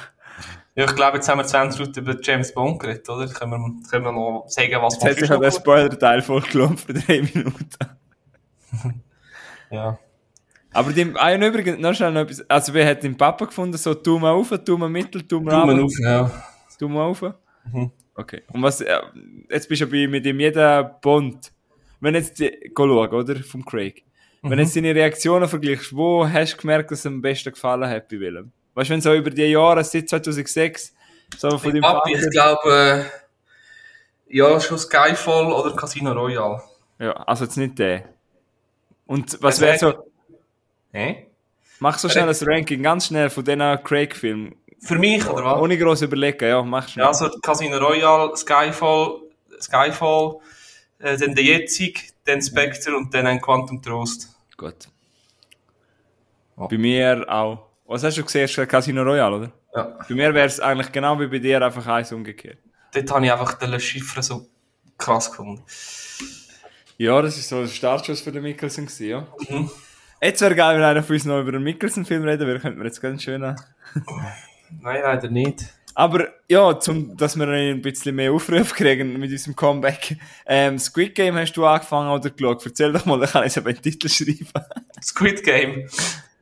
[0.75, 3.27] ja, ich glaube, jetzt haben wir 20 Minuten über James Bond geredet, oder?
[3.27, 6.93] Können wir, können wir noch sagen, was Jetzt hat sich auch der Spoiler-Teil vollgelaufen für
[6.93, 7.67] drei Minuten.
[9.69, 9.97] Ja.
[10.73, 12.49] Aber dem, ah, ja, übrigens, noch schnell noch etwas.
[12.49, 13.77] Also, wer hat den Papa gefunden?
[13.77, 16.43] So, Daumen auf, Daumen mittel, Daumen Daumen runter, auf, ja.
[16.79, 17.21] Daumen auf?
[17.71, 17.91] Mhm.
[18.15, 18.41] Okay.
[18.51, 18.99] Und was, äh,
[19.49, 21.51] jetzt bist du bei, mit dem jeder Bond.
[21.99, 23.35] Wenn jetzt, die, go schauen, oder?
[23.43, 24.03] Vom Craig.
[24.41, 28.09] Wenn jetzt deine Reaktionen vergleichst, wo hast du gemerkt, dass es am besten gefallen hat
[28.09, 28.51] bei Willem?
[28.73, 30.93] Weißt du, wenn so über die Jahre, seit 2006,
[31.37, 33.05] so von dem Papi, ich glaube,
[34.29, 36.61] äh, ja, schon Skyfall oder Casino Royale.
[36.99, 38.03] Ja, also jetzt nicht der.
[39.05, 40.11] Und was Also wäre hat- so,
[40.93, 41.27] Hä?
[41.83, 44.55] mach so schnell das Ranking, ganz schnell von diesen Craig-Filmen.
[44.79, 45.61] Für mich, oder was?
[45.61, 47.03] Ohne groß überlegen, ja, mach schnell.
[47.03, 49.21] Ja, also Casino Royale, Skyfall,
[49.59, 50.37] Skyfall,
[50.99, 54.29] äh, dann der jetzige, dann Spectre und dann ein Quantum Trost.
[54.57, 54.87] Gut.
[56.57, 56.67] Ja.
[56.67, 57.67] Bei mir auch.
[57.85, 58.47] Was hast du gesehen?
[58.67, 59.51] Casino Royale, oder?
[59.75, 59.97] Ja.
[60.07, 62.59] Bei mir wäre es eigentlich genau wie bei dir, einfach eins umgekehrt.
[62.93, 64.47] Dort habe ich einfach den Le Chiffre so
[64.97, 65.63] krass gefunden.
[66.97, 69.27] Ja, das ist so der Startschuss für den Mikkelsen ja.
[69.49, 69.69] Mhm.
[70.23, 72.85] Jetzt wäre geil, wenn einer von uns noch über einen Mikkelsen-Film reden würde, könnten wir
[72.85, 73.57] jetzt ganz schön an.
[74.81, 75.65] Nein, leider nicht.
[75.95, 80.17] Aber ja, zum, dass wir ein bisschen mehr Aufruf kriegen mit unserem Comeback.
[80.45, 82.65] Ähm, Squid Game hast du angefangen oder geschaut?
[82.65, 84.65] Erzähl doch mal, dann kann ich es eben in den Titel schreiben.
[85.03, 85.89] Squid Game.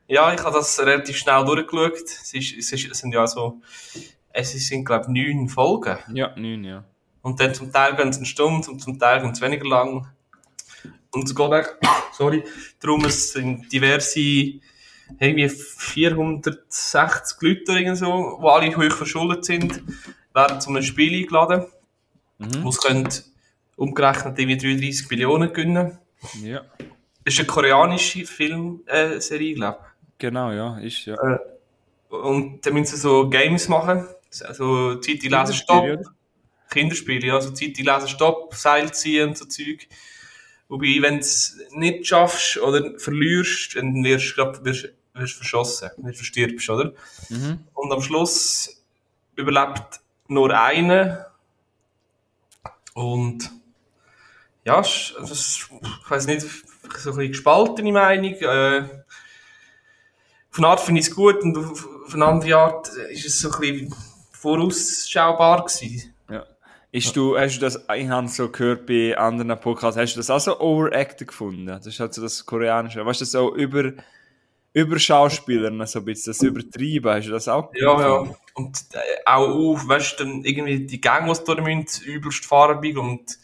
[0.08, 2.04] Ja, ich habe das relativ schnell durchgeschaut.
[2.04, 3.62] Es, ist, es, ist, es sind ja so,
[4.32, 5.98] es sind, glaube ich, neun Folgen.
[6.13, 6.84] ja, neun, ja.
[7.24, 10.08] Und dann zum Teil gehen sie eine Stunde und zum Teil gehen sie weniger lang.
[11.12, 11.76] Und es geht echt,
[12.13, 12.43] sorry,
[12.80, 14.19] darum, es sind diverse,
[15.19, 19.84] irgendwie 460 Leute oder so, die alle hoch verschuldet sind,
[20.34, 21.65] werden zu einem Spiel eingeladen,
[22.38, 22.63] Mhm.
[22.63, 23.08] wo sie können
[23.76, 25.97] umgerechnet irgendwie 33 Millionen gewinnen.
[26.41, 26.62] Ja.
[27.24, 29.80] Das ist eine koreanische Filmserie, äh, glaube
[30.17, 31.15] Genau, ja, ist ja.
[31.15, 32.12] ich.
[32.13, 34.08] Und dann müssen sie so Games machen,
[34.43, 36.13] also Zeit, die lesen Kinderspiele, Stopp.
[36.69, 39.88] Kinderspiele, ja, so Zeit, die lesen Stopp, Seil ziehen und so Zeug.
[40.72, 46.20] Wobei, wenn du es nicht schaffst oder verlierst, dann wirst du wirst, wirst verschossen, wirst
[46.20, 46.94] verstirbst, oder?
[47.28, 47.66] Mhm.
[47.74, 48.82] Und am Schluss
[49.36, 51.30] überlebt nur einer.
[52.94, 53.52] Und
[54.64, 55.70] ja, es ist,
[56.04, 58.36] ich weiß nicht, so ein bisschen gespaltene Meinung.
[58.36, 58.84] Äh,
[60.52, 63.42] auf eine Art finde ich es gut und auf, auf eine andere Art ist es
[63.42, 63.96] so ein bisschen
[64.32, 66.14] vorausschaubar gewesen.
[66.92, 66.98] Ja.
[67.00, 70.30] Ist du, hast du das, ich habe so gehört bei anderen Podcasts, hast du das
[70.30, 71.66] auch so overacted gefunden?
[71.68, 73.06] Das ist halt so das Koreanische.
[73.06, 73.94] Weißt du, so über,
[74.74, 78.30] über Schauspielern so ein bisschen, das Übertrieben, hast du das auch Ja, gefunden?
[78.32, 78.36] ja.
[78.56, 82.98] Und äh, auch auf, weißt du, dann irgendwie die Gänge, die da müssen, übelst fahrbig
[82.98, 83.38] und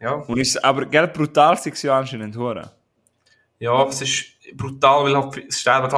[0.00, 0.12] ja.
[0.12, 2.70] Und ist, aber, gell, brutal sind sie ja anscheinend, hure.
[3.58, 5.94] Ja, es ist brutal, weil halt, es sterben halt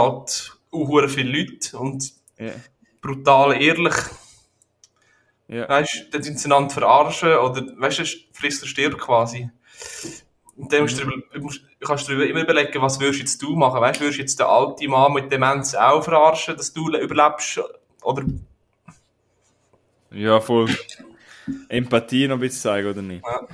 [0.71, 2.53] auch viele Leute und Ja.
[3.01, 3.95] brutal ehrlich.
[5.49, 5.69] Ja.
[5.69, 9.51] Weißt du, dann sind sie einander verarschen oder, weißt du, frisst oder stirbt quasi.
[10.57, 13.81] Und dann musst du, musst, kannst du dir immer überlegen, was würdest jetzt du machen?
[13.81, 17.61] Weißt du, würdest jetzt den alten Mann mit Demenz auch verarschen, dass du überlebst?
[18.03, 18.25] Oder,
[20.11, 20.75] Ja, voll.
[21.69, 23.25] Empathie noch ein bisschen zeigen, oder nicht?
[23.25, 23.47] Ja.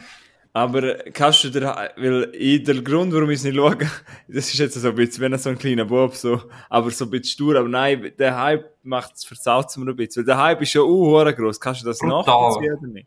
[0.54, 1.62] Aber kannst du dir,
[1.96, 3.78] weil ich, der Grund, warum ich es nicht schaue,
[4.28, 7.10] das ist jetzt so ein bisschen, wenn so ein kleiner Bub, so, aber so ein
[7.10, 10.42] bisschen stur, aber nein, der Hype macht es, versaut es mir ein bisschen, weil der
[10.42, 11.58] Hype ist ja auch groß.
[11.58, 12.18] Kannst du das Brutal.
[12.18, 13.06] nachvollziehen oder nicht?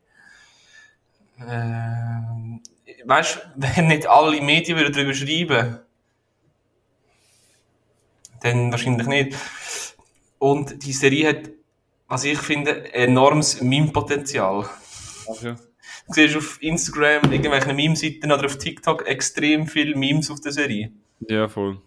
[1.39, 2.61] ähm,
[3.05, 3.39] weißt du,
[3.75, 5.79] wenn nicht alle Medien würden darüber schreiben,
[8.41, 9.37] dann wahrscheinlich nicht.
[10.39, 11.49] Und die Serie hat,
[12.07, 14.69] was ich finde, enormes Meme-Potenzial.
[15.25, 15.55] Du
[16.07, 20.91] siehst auf Instagram, irgendwelchen Meme-Seiten oder auf TikTok extrem viele Memes auf der Serie.
[21.27, 21.81] ja, voll.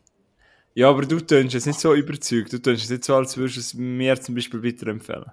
[0.74, 2.52] Ja, aber du tönst es nicht so überzeugt.
[2.52, 5.32] Du tönst es nicht so, als würdest du es mir zum Beispiel weiterempfehlen.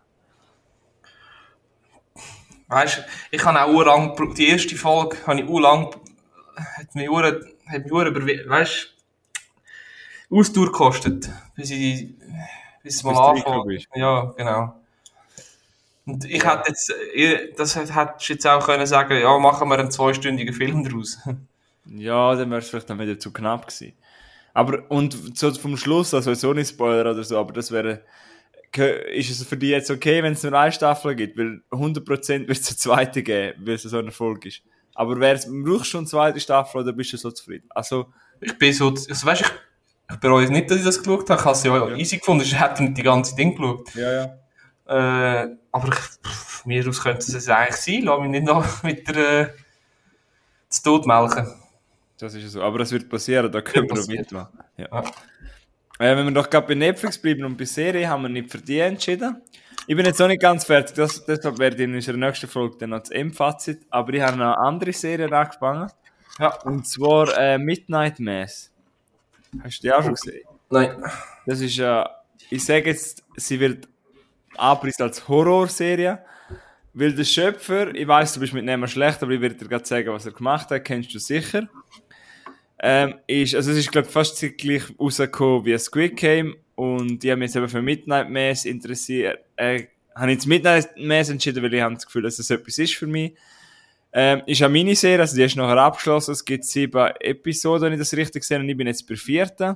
[2.67, 5.95] Weißt du, ich habe auch urlang, die erste Folge habe ich urlang,
[6.56, 8.95] hat mich ur, hat mich ur über, weißt
[10.30, 12.10] du, Ausdauer gekostet, bis ich,
[12.82, 13.88] bis es mal bist.
[13.93, 14.74] Ja, genau.
[16.06, 16.94] Und ich hätte jetzt,
[17.58, 21.18] das hättest du jetzt auch können sagen, ja, machen wir einen zweistündigen Film daraus.
[21.88, 23.94] Ja, dann wäre es vielleicht dann wieder zu knapp gewesen.
[24.56, 28.02] Aber, und so vom Schluss, also so nicht Spoiler oder so, aber das wäre,
[29.13, 31.38] ist es für dich jetzt okay, wenn es nur eine Staffel gibt?
[31.38, 34.63] Weil 100% wird es eine zweite geben, weil es so ein Erfolg ist.
[34.96, 37.68] Aber wär's, brauchst du schon eine zweite Staffel oder bist du so zufrieden?
[37.70, 38.08] Also,
[38.41, 39.52] Ich bin so, also weißt, ich,
[40.12, 42.44] ich bereue es nicht, dass ich das geschaut habe, ich habe es ja, easy gefunden,
[42.44, 43.94] ich hätte nicht die ganze Ding geschaut.
[43.94, 44.39] ja, ja.
[44.88, 49.08] Äh, aber ich, pff, mir aus könnte es eigentlich sein, lass mich nicht noch mit
[49.08, 49.50] der, äh,
[50.69, 51.52] zu Tod melken.
[52.17, 52.62] Das ist ja so.
[52.62, 54.60] Aber das wird passieren, da können wir noch mitmachen.
[54.78, 54.88] Ja.
[54.91, 55.04] Ja.
[56.00, 58.58] Äh, wenn wir doch gerade bei Netflix bleiben und bei Serie, haben wir nicht für
[58.58, 59.41] die entschieden.
[59.88, 62.78] Ich bin jetzt noch nicht ganz fertig, das, deshalb werde ich in unserer nächsten Folge
[62.80, 63.86] dann noch das M-Fazit.
[63.89, 65.91] Aber ich habe noch eine andere Serie angefangen.
[66.39, 66.60] Ja.
[66.63, 68.71] Und zwar äh, Midnight Mass.
[69.63, 70.48] Hast du die auch schon gesehen?
[70.69, 71.04] Nein.
[71.45, 72.04] Das ist, äh,
[72.50, 73.88] ich sage jetzt, sie wird
[74.58, 76.20] angepriesen als Horrorserie.
[76.94, 79.86] Weil der Schöpfer, ich weiß, du bist mit dem schlecht, aber ich werde dir gerade
[79.86, 81.68] sagen, was er gemacht hat, kennst du sicher.
[82.80, 87.32] Ähm, ist, also es ist, glaube ich, fast zeitgleich rausgekommen wie Squid Game und die
[87.32, 89.39] haben mich jetzt eben für Midnight Mass interessiert.
[89.56, 92.78] Äh, habe ich jetzt Midnight Mass entschieden, weil ich habe das Gefühl, dass das etwas
[92.78, 93.34] ist für mich.
[94.13, 96.32] Ähm, ist eine Miniserie, also die ist nachher abgeschlossen.
[96.32, 99.76] Es gibt sieben Episoden, wenn ich das richtig sehe, und ich bin jetzt bei vierten.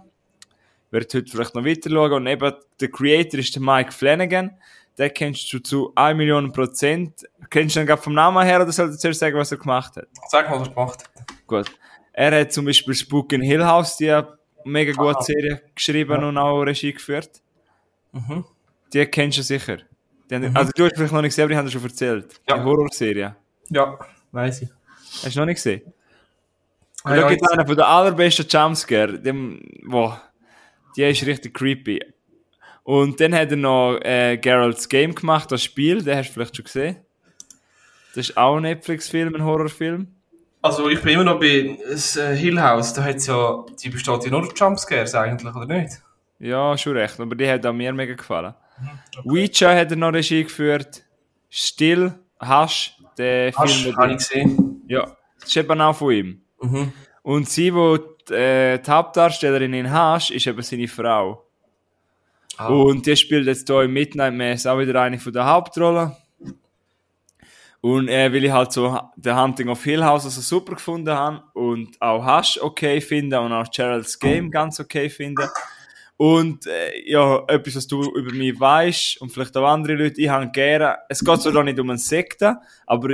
[0.91, 2.13] Werde heute vielleicht noch weiter schauen.
[2.13, 4.51] Und eben, der Creator ist der Mike Flanagan.
[4.97, 7.23] Den kennst du zu 1 Million Prozent.
[7.49, 9.95] Kennst du ihn gerade vom Namen her oder soll ich zuerst sagen, was er gemacht
[9.95, 10.07] hat?
[10.27, 11.25] Sag mal, was er gemacht hat.
[11.47, 11.71] Gut.
[12.11, 14.27] Er hat zum Beispiel Spook in Hill House, die eine
[14.65, 15.21] mega gute Ah.
[15.21, 17.41] Serie geschrieben und auch Regie geführt.
[18.11, 18.43] Mhm.
[18.91, 19.77] Die kennst du sicher.
[20.31, 22.41] Haben, Also du hast vielleicht noch nicht gesehen, aber die haben dir schon erzählt.
[22.49, 22.57] Ja.
[22.57, 23.35] Die Horrorserie.
[23.69, 23.97] Ja,
[24.31, 24.69] weiss ich.
[25.23, 25.81] Hast du noch nicht gesehen?
[25.85, 25.93] Und
[27.11, 29.17] Ah, da ja, gibt es einen von den allerbesten Jumpscare.
[29.17, 30.21] Dem, boah,
[30.99, 32.01] die ist richtig creepy.
[32.83, 36.55] Und dann hat er noch äh, Geralt's Game gemacht, das Spiel, den hast du vielleicht
[36.57, 36.97] schon gesehen.
[38.15, 40.07] Das ist auch ein Netflix-Film, ein Horrorfilm.
[40.61, 44.25] Also ich bin immer noch bei das, äh, Hill House, da hat's ja, die besteht
[44.25, 46.01] ja nur Jumpscares eigentlich, oder nicht?
[46.39, 48.53] Ja, schon recht, aber die hat auch mir mega gefallen.
[49.23, 51.03] Ouija hat er noch Regie geführt.
[51.49, 53.95] Still, Hasch, der Hast Film.
[53.95, 54.81] habe ich gesehen.
[54.87, 56.41] Ja, das ist eben auch von ihm.
[56.61, 56.91] Mhm.
[57.29, 61.45] Und sie, wo die, äh, die Hauptdarstellerin in Hasch, ist eben seine Frau.
[62.57, 62.69] Ah.
[62.69, 66.15] Und die spielt jetzt hier im Midnight Mass auch wieder eine von der Hauptrollen.
[67.81, 71.43] Und äh, weil ich halt so The Hunting of Hill House also super gefunden habe
[71.53, 75.51] und auch Hush okay finde und auch Gerald's Game ganz okay finde.
[76.17, 80.29] Und äh, ja, etwas, was du über mich weißt und vielleicht auch andere Leute, ich
[80.29, 83.09] habe gerne, es geht so nicht um eine Sekte, aber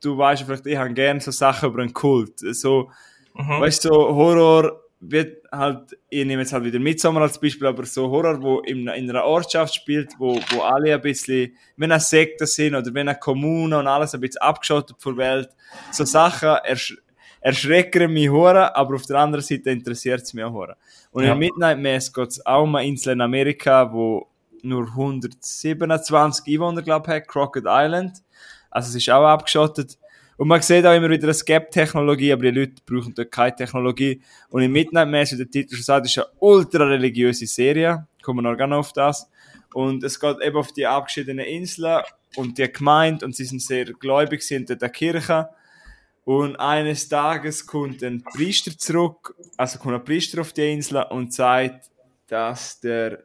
[0.00, 2.38] du weißt vielleicht, ich habe gerne so Sachen über einen Kult.
[2.38, 2.90] So,
[3.34, 3.60] Mhm.
[3.60, 7.84] Weißt du, so Horror wird halt, ich nehme jetzt halt wieder Midsommar als Beispiel, aber
[7.84, 12.00] so Horror, wo in, in einer Ortschaft spielt, wo, wo alle ein bisschen, wenn eine
[12.00, 15.48] Sekte sind oder wenn eine Kommune und alles ein bisschen abgeschottet von der Welt,
[15.90, 16.96] so Sachen ersch
[17.44, 20.76] erschrecken mich hure, aber auf der anderen Seite interessiert es mich auch hure.
[21.10, 21.32] Und Ja.
[21.32, 24.28] in Midnight Mass geht es auch um eine Insel in Amerika, wo
[24.62, 28.18] nur 127 Einwohner, glaube ich, hat, Crockett Island.
[28.70, 29.98] Also es ist auch abgeschottet.
[30.42, 34.20] Und man sieht auch immer wieder eine Skep-Technologie, aber die Leute brauchen dort keine Technologie.
[34.48, 38.08] Und im Midnight Mass, wie der Titel schon sagt, ist eine ultra religiöse Serie.
[38.24, 39.30] Kommen wir noch gerne auf das.
[39.72, 42.02] Und es geht eben auf die abgeschiedenen Inseln
[42.34, 45.48] und die Gemeinde und sie sind sehr gläubig, sind dort eine Kirche.
[46.24, 51.32] Und eines Tages kommt ein Priester zurück, also kommt ein Priester auf die Insel und
[51.32, 51.88] sagt,
[52.26, 53.22] dass der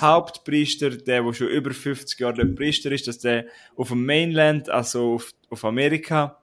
[0.00, 4.70] Hauptpriester, der, der schon über 50 Jahre der Priester ist, dass der auf dem Mainland,
[4.70, 6.38] also auf, auf Amerika,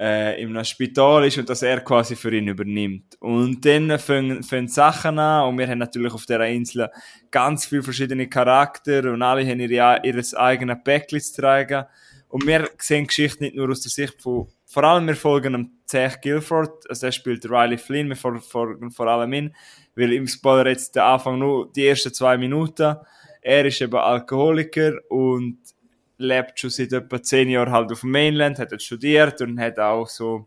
[0.00, 3.16] äh, einem Spital ist und dass er quasi für ihn übernimmt.
[3.20, 6.88] Und dann fangen, fangen Sachen an und wir haben natürlich auf dieser Insel
[7.30, 11.84] ganz viele verschiedene Charaktere und alle haben ihre, ihr eigenes Päckchen zu tragen.
[12.28, 15.70] Und wir sehen Geschichte nicht nur aus der Sicht von, vor allem wir folgen dem
[15.84, 19.54] Zach Guilford, also der spielt Riley Flynn, wir fol- folgen vor allem ihn,
[19.96, 22.96] weil im Spoiler jetzt der Anfang nur die ersten zwei Minuten.
[23.42, 25.58] Er ist eben Alkoholiker und
[26.20, 29.78] lebt schon seit etwa zehn Jahren halt auf dem Mainland, hat dort studiert und hat
[29.78, 30.46] auch so,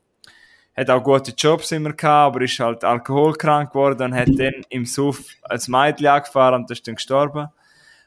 [0.75, 4.85] hat auch gute Jobs immer gehabt, aber ist halt alkoholkrank geworden und hat dann im
[4.85, 7.47] Suff als Mädchen angefahren und ist dann gestorben.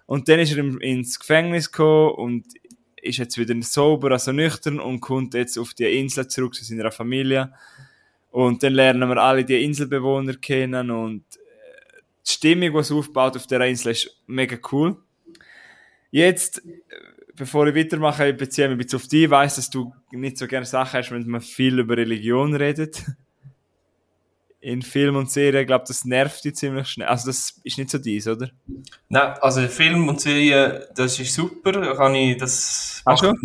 [0.06, 2.44] Und dann ist er ins Gefängnis gekommen und
[3.02, 6.90] ist jetzt wieder sober, also nüchtern und kommt jetzt auf die Insel zurück zu seiner
[6.90, 7.52] Familie.
[8.30, 13.36] Und dann lernen wir alle die Inselbewohner kennen und äh, die Stimmung, die es aufbaut
[13.36, 14.96] auf der Insel, ist mega cool.
[16.10, 19.24] Jetzt, äh, bevor ich weitermache, ich beziehe mich ein bisschen auf dich.
[19.24, 23.02] Ich weiss, dass du nicht so gerne Sachen hast, wenn man viel über Religion redet.
[24.60, 27.06] In Film und Serien, ich glaube, das nervt dich ziemlich schnell.
[27.06, 28.50] Also, das ist nicht so dies, oder?
[29.08, 31.94] Nein, also Film und Serie, das ist super.
[31.94, 33.38] Kann ich das Ach schon?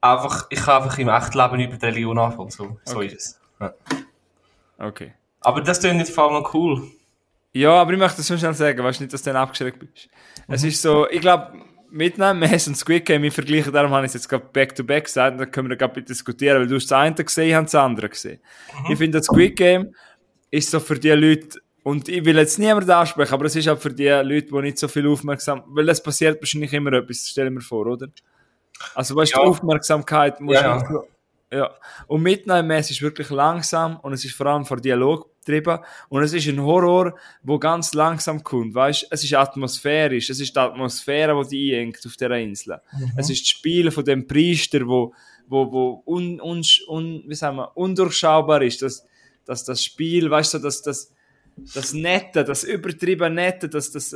[0.00, 2.50] Einfach, ich kann einfach im echten Leben über die Religion anfangen.
[2.50, 3.06] So, so Okay.
[3.06, 3.40] ist es.
[3.58, 3.74] Ja.
[4.78, 5.14] Okay.
[5.40, 6.88] Aber das klingt nicht vor allem noch cool.
[7.52, 9.78] Ja, aber ich möchte das schon schnell sagen, weißt du nicht, dass du dann abgeschreckt
[9.80, 10.08] bist.
[10.46, 11.58] Es ist so, ich glaube,
[11.96, 15.40] Midnight Mass und Squid Game, ich vergleiche, darum habe ich es jetzt gerade back-to-back gesagt,
[15.40, 18.08] dann können wir gerade diskutieren, weil du hast das eine gesehen, ich habe das andere
[18.08, 18.40] gesehen.
[18.88, 19.94] Ich finde, das Squid Game
[20.50, 23.78] ist so für die Leute, und ich will jetzt niemanden ansprechen, aber es ist auch
[23.78, 27.50] für die Leute, die nicht so viel aufmerksam, weil es passiert wahrscheinlich immer etwas, stell
[27.50, 28.08] mir vor, oder?
[28.94, 29.44] Also, weißt du, Ja.
[29.44, 30.82] die Aufmerksamkeit muss Ja,
[31.52, 31.70] ja.
[32.08, 35.78] Und Midnight Mass ist wirklich langsam und es ist vor allem vor Dialog getrieben
[36.08, 39.06] und es ist ein Horror, wo ganz langsam kommt, weißt?
[39.10, 42.80] Es ist atmosphärisch, es ist die Atmosphäre, die die einengt auf der Insel.
[43.16, 45.14] Es ist das Spiel von dem Priester, wo
[45.48, 49.06] wo wo un, un, un, wie sagen wir, undurchschaubar ist, dass
[49.44, 51.12] dass das Spiel, weißt du, dass das
[51.74, 54.14] das Nette, das übertrieben Nette, dass das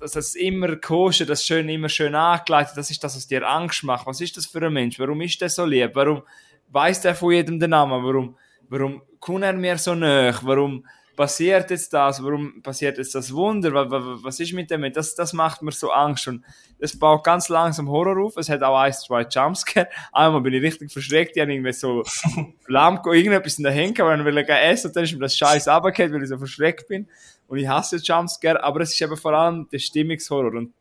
[0.00, 3.82] dass das immer koscher, das schön immer schön angeleitet, das ist das, was dir Angst
[3.82, 4.06] macht.
[4.06, 4.98] Was ist das für ein Mensch?
[4.98, 5.90] Warum ist der so lieb?
[5.94, 6.22] Warum
[6.70, 8.04] weiß der von jedem den Namen?
[8.04, 8.36] Warum,
[8.68, 10.44] warum kommt er mir so nach?
[10.44, 10.84] Warum
[11.16, 12.22] passiert jetzt das?
[12.22, 13.72] Warum passiert jetzt das Wunder?
[13.74, 14.92] Wa- wa- wa- Was ist mit dem?
[14.92, 16.44] Das, das macht mir so Angst und
[16.78, 18.36] es baut ganz langsam Horror auf.
[18.36, 19.88] Es hat auch ein, zwei Jumpscare.
[20.12, 22.04] Einmal bin ich richtig verschreckt, ich habe irgendwie so
[22.66, 25.66] Flamco, irgendetwas in der Hände, weil ich will essen und dann ist mir das Scheiß
[25.66, 27.08] runtergefallen, weil ich so verschreckt bin.
[27.48, 30.52] Und ich hasse Jumpscare, aber es ist eben vor allem der Stimmungshorror.
[30.54, 30.72] Und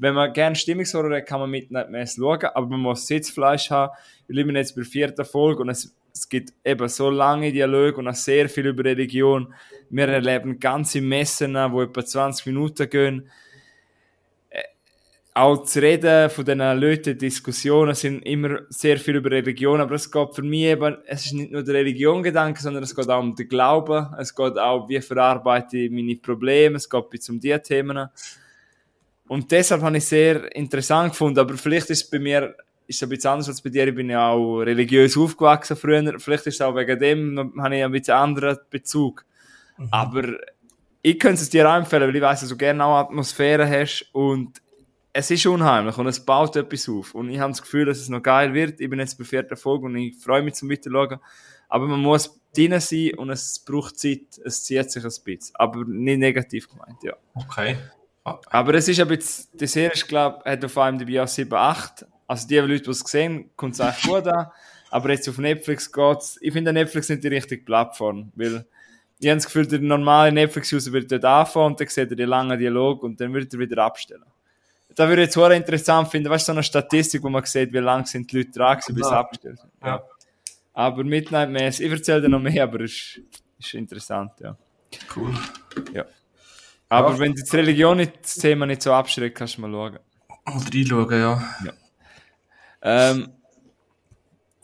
[0.00, 3.70] wenn man gerne Stimmungshorror hat, kann man mit nicht mehr schauen, aber man muss Sitzfleisch
[3.70, 3.92] haben.
[4.26, 7.98] Wir leben jetzt bei der vierten Folge und es, es gibt eben so lange Dialoge
[7.98, 9.52] und auch sehr viel über Religion.
[9.90, 13.30] Wir erleben ganze Messen, die etwa 20 Minuten gehen.
[14.48, 14.62] Äh,
[15.34, 20.10] Auch zu reden von diesen Leuten, Diskussionen sind immer sehr viel über Religion, aber es
[20.10, 23.34] geht für mich eben, es ist nicht nur der Religion-Gedanke, sondern es geht auch um
[23.36, 27.60] den Glauben, es geht auch, wie verarbeite ich meine Probleme, es geht bis um diese
[27.60, 28.08] Themen.
[29.30, 32.56] Und deshalb habe ich es sehr interessant gefunden, aber vielleicht ist es bei mir
[32.88, 33.86] ist es ein bisschen anders als bei dir.
[33.86, 36.18] Ich bin ja auch religiös aufgewachsen früher.
[36.18, 39.24] Vielleicht ist es auch wegen dem, habe ich ein bisschen anderen Bezug.
[39.92, 40.24] Aber
[41.00, 44.10] ich könnte es dir auch empfehlen, weil ich weiss, dass du gerne auch Atmosphäre hast
[44.12, 44.60] und
[45.12, 47.14] es ist unheimlich und es baut etwas auf.
[47.14, 48.80] Und ich habe das Gefühl, dass es noch geil wird.
[48.80, 51.20] Ich bin jetzt bei vierter Folge und ich freue mich zum Weiterschauen.
[51.68, 54.40] Aber man muss drin sein und es braucht Zeit.
[54.44, 55.54] Es zieht sich ein bisschen.
[55.54, 57.14] Aber nicht negativ gemeint, ja.
[57.34, 57.76] Okay.
[58.24, 61.52] Aber es ist ein bisschen, die Serie, ich glaube, hat auf einem dabei auch 7,
[61.52, 62.06] 8.
[62.26, 64.46] Also die Leute, die es sehen, kommt es eigentlich gut an.
[64.90, 66.38] Aber jetzt auf Netflix geht's.
[66.40, 68.64] Ich finde Netflix nicht die richtige Plattform, weil
[69.18, 72.24] ich habe das Gefühl, der normale Netflix-User wird dort anfangen und dann sieht er die
[72.24, 74.24] langen Dialog und dann wird er wieder abstellen.
[74.94, 77.72] Da würde ich jetzt auch interessant finden, weißt du, so eine Statistik, wo man sieht,
[77.72, 79.20] wie lang sind die Leute dran gewesen, bis sie Ja.
[79.20, 79.70] abgestellt sind.
[79.84, 80.02] Ja.
[80.72, 83.20] Aber Midnight Mass, ich erzähle dir noch mehr, aber es ist,
[83.58, 84.56] ist interessant, ja.
[85.14, 85.34] Cool.
[86.90, 87.18] Aber Ja.
[87.20, 89.98] wenn die Religion nicht, das Thema nicht so abschreckt, kannst du mal schauen.
[90.44, 91.42] Mal reinschauen, ja.
[92.82, 93.28] Ähm,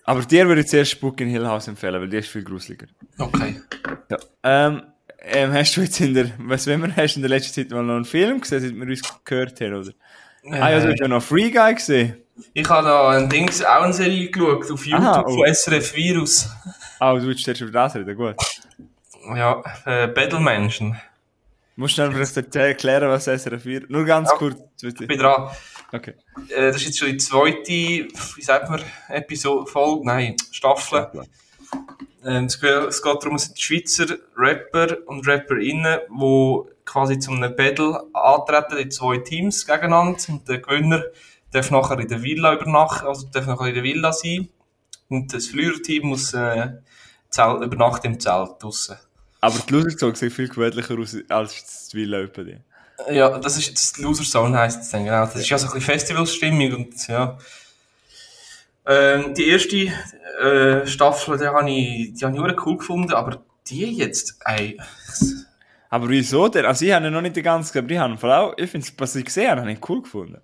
[0.05, 2.87] aber dir würde ich zuerst Spuk in Hill House empfehlen, weil die ist viel gruseliger.
[3.19, 3.61] Okay.
[4.11, 4.17] Ja.
[4.43, 4.83] Ähm,
[5.21, 7.83] ähm, hast du jetzt in der, was wenn wir hast in der letzten Zeit mal
[7.83, 9.93] noch einen Film gesehen, seit wir uns gehört haben, oder?
[10.51, 12.17] Ah ja, du hast ja noch Free Guy gesehen.
[12.55, 15.37] Ich habe da ein Dings, auch eine Serie geschaut, auf YouTube Aha, oh.
[15.37, 16.49] von SRF Virus.
[16.99, 18.37] Ah, du willst zuerst über das reden, gut.
[19.35, 20.97] Ja, äh, Battlemenschen.
[21.77, 24.37] Musst du dann vielleicht erklären, was SRF 4 Nur ganz Ja.
[24.37, 24.59] kurz.
[24.83, 25.51] Ich bin dran.
[25.93, 26.14] Okay.
[26.49, 31.09] Äh, das ist jetzt schon die zweite, wie sagt man, Episode, Folge, nein, Staffel.
[32.24, 34.07] Ähm, es, geht, darum, es sind Schweizer
[34.37, 40.18] Rapper und Rapperinnen, die quasi zum einem Battle antreten, in zwei Teams gegeneinander.
[40.29, 41.05] Und der Gewinner
[41.53, 44.49] darf nachher in der Villa übernachten, also darf nachher in der Villa sein.
[45.09, 46.70] Und das Verliererteam muss äh,
[47.29, 48.97] Zelt, übernachten im Zelt draussen.
[49.41, 52.59] Aber die Loser sieht viel gewöhnlicher aus als das die.
[53.11, 55.26] Ja, das ist jetzt Loser Zone heisst es dann, genau.
[55.26, 57.39] Das ist ja so ein bisschen Festivalstimmung und ja.
[58.87, 59.76] Ähm, die erste
[60.41, 64.78] äh, Staffel, die habe ich, die habe ich cool gefunden, aber die jetzt, ey,
[65.89, 66.66] Aber wieso denn?
[66.66, 68.18] Also ich habe ihn noch nicht die ganze gesehen, aber ich habe ihn
[68.64, 70.41] ich finde, was ich gesehen habe, habe ich cool gefunden.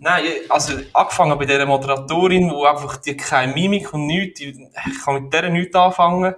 [0.00, 5.04] nein, also angefangen bei dieser Moderatorin, wo einfach die keine Mimik und nichts, die, ich
[5.04, 6.34] kann mit der nichts anfangen.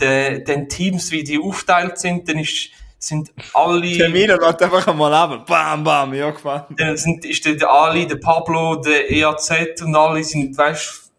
[0.00, 3.96] Den, den Teams, wie die aufgeteilt sind, dann ist sind alle...
[3.96, 5.46] Der Milo lädt einfach einmal ab.
[5.46, 6.64] Bam, bam, ja, gefallen.
[6.70, 11.12] Dann sind, ist der, der Ali, der Pablo, der EAZ und alle sind, weißt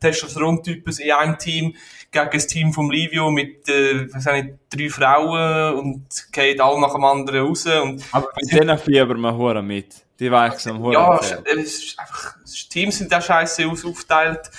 [0.00, 1.74] Testosteron-Typen in einem Team
[2.10, 6.92] gegen das Team vom Livio mit, äh, was nicht, drei Frauen und gehen alle nach
[6.92, 7.66] dem anderen raus.
[7.66, 9.94] Und Aber bei denen fiebern wir Huren mit.
[10.18, 10.92] Die wechseln am Huren.
[10.92, 12.36] ja, es ist einfach,
[12.68, 14.50] Teams sind auch scheiße aus, aufgeteilt.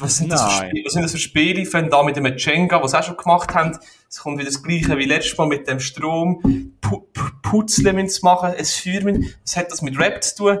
[0.00, 1.66] Was sind, das für was sind das für Spiele?
[1.66, 3.78] Fangen da mit dem Jenga, was sie auch schon gemacht haben.
[4.08, 6.72] Es kommt wieder das Gleiche wie letztes Mal mit dem Strom.
[6.80, 9.18] Pu Pu Putzle müssen sie machen, ein Feuer.
[9.44, 10.58] Was hat das mit Rap zu tun?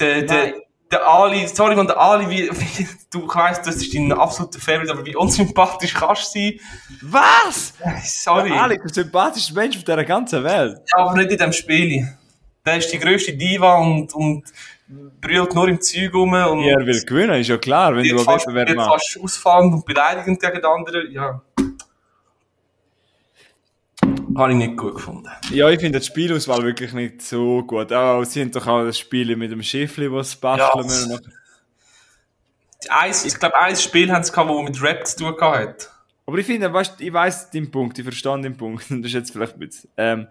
[0.00, 0.54] Der, der,
[0.90, 4.60] der Ali, sorry, man, der Ali, wie, wie, du, ich weiss, das ist dein absoluter
[4.60, 6.60] Favorit, aber wie unsympathisch kannst du sein?
[7.02, 7.74] Was?
[8.04, 8.52] Sorry.
[8.52, 10.78] Ali, der sympathischste Mensch auf dieser ganzen Welt.
[10.92, 12.08] Ja, aber nicht in diesem Spiel.
[12.64, 14.44] Der ist die grösste Diva und, und
[15.20, 18.16] brüllt nur im Zeug rum und Ja, er will gewinnen, ist ja klar, wenn du
[18.18, 19.12] einen Wettbewerb machst.
[19.12, 21.12] fast ausfallend und beleidigend gegen die anderen.
[21.12, 21.42] Ja.
[24.36, 25.28] Habe ich nicht gut gefunden.
[25.50, 27.92] Ja, ich finde die Spielauswahl wirklich nicht so gut.
[27.92, 30.82] Auch, sie haben doch auch das Spiel mit dem Schiffli, sie basteln Ja.
[30.82, 31.32] müssen.
[32.90, 35.92] Eins, ich glaube, ein Spiel haben sie gehabt, das mit Rap zu tun gehabt hat.
[36.26, 38.84] Aber ich finde, weißt, ich weiß den Punkt, ich verstehe den Punkt.
[38.88, 40.28] Das ist jetzt vielleicht ein bisschen, ähm,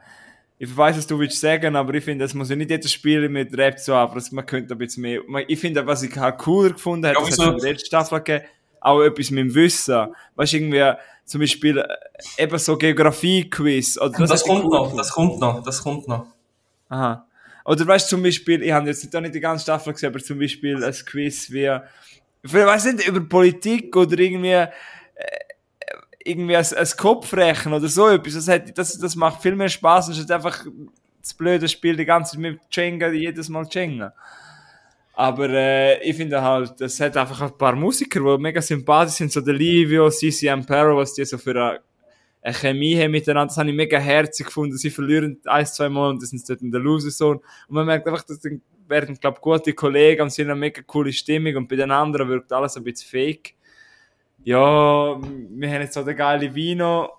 [0.60, 3.30] ich weiß, was du willst sagen, aber ich finde, es muss ja nicht jedes Spiel
[3.30, 6.72] mit Rap so es- man könnte ein bisschen mehr, ich finde, was ich halt cooler
[6.74, 8.46] gefunden habe, Ja, das hat in der letzten Staffel gegeben,
[8.82, 10.08] auch etwas mit dem Wissen.
[10.36, 10.92] Weißt du, irgendwie,
[11.26, 14.98] zum Beispiel, äh, eben so Geografie-Quiz, oder Das, ich kommt cool noch, gefunden.
[14.98, 16.26] das kommt noch, das kommt noch.
[16.90, 17.26] Aha.
[17.66, 20.20] Oder weißt du, zum Beispiel, ich habe jetzt noch nicht die ganze Staffel gesehen, aber
[20.24, 21.70] zum Beispiel ein Quiz wie,
[22.44, 24.70] ich weiß nicht, über Politik oder irgendwie, äh,
[26.28, 28.34] irgendwie ein, ein Kopfrechnen oder so etwas.
[28.34, 30.66] Das, hat, das, das macht viel mehr Spaß, anstatt einfach
[31.22, 34.14] das blöde Spiel die ganze Zeit mit Jenga, jedes Mal Jenga.
[35.14, 39.32] Aber äh, ich finde halt, das hat einfach ein paar Musiker, die mega sympathisch sind,
[39.32, 41.80] so der Livio, Cici Ampero, was die so für eine,
[42.44, 44.78] eine Chemie haben miteinander, das habe ich mega herzig gefunden.
[44.78, 47.40] Sie verlieren ein, zwei Mal und das sind dort in der Loser-Zone.
[47.68, 51.12] Und man merkt einfach, die werden, glaube gute Kollegen und sie haben eine mega coole
[51.12, 53.57] Stimmung und bei den anderen wirkt alles ein bisschen fake.
[54.48, 57.10] Ja, wir haben jetzt so den geile Vino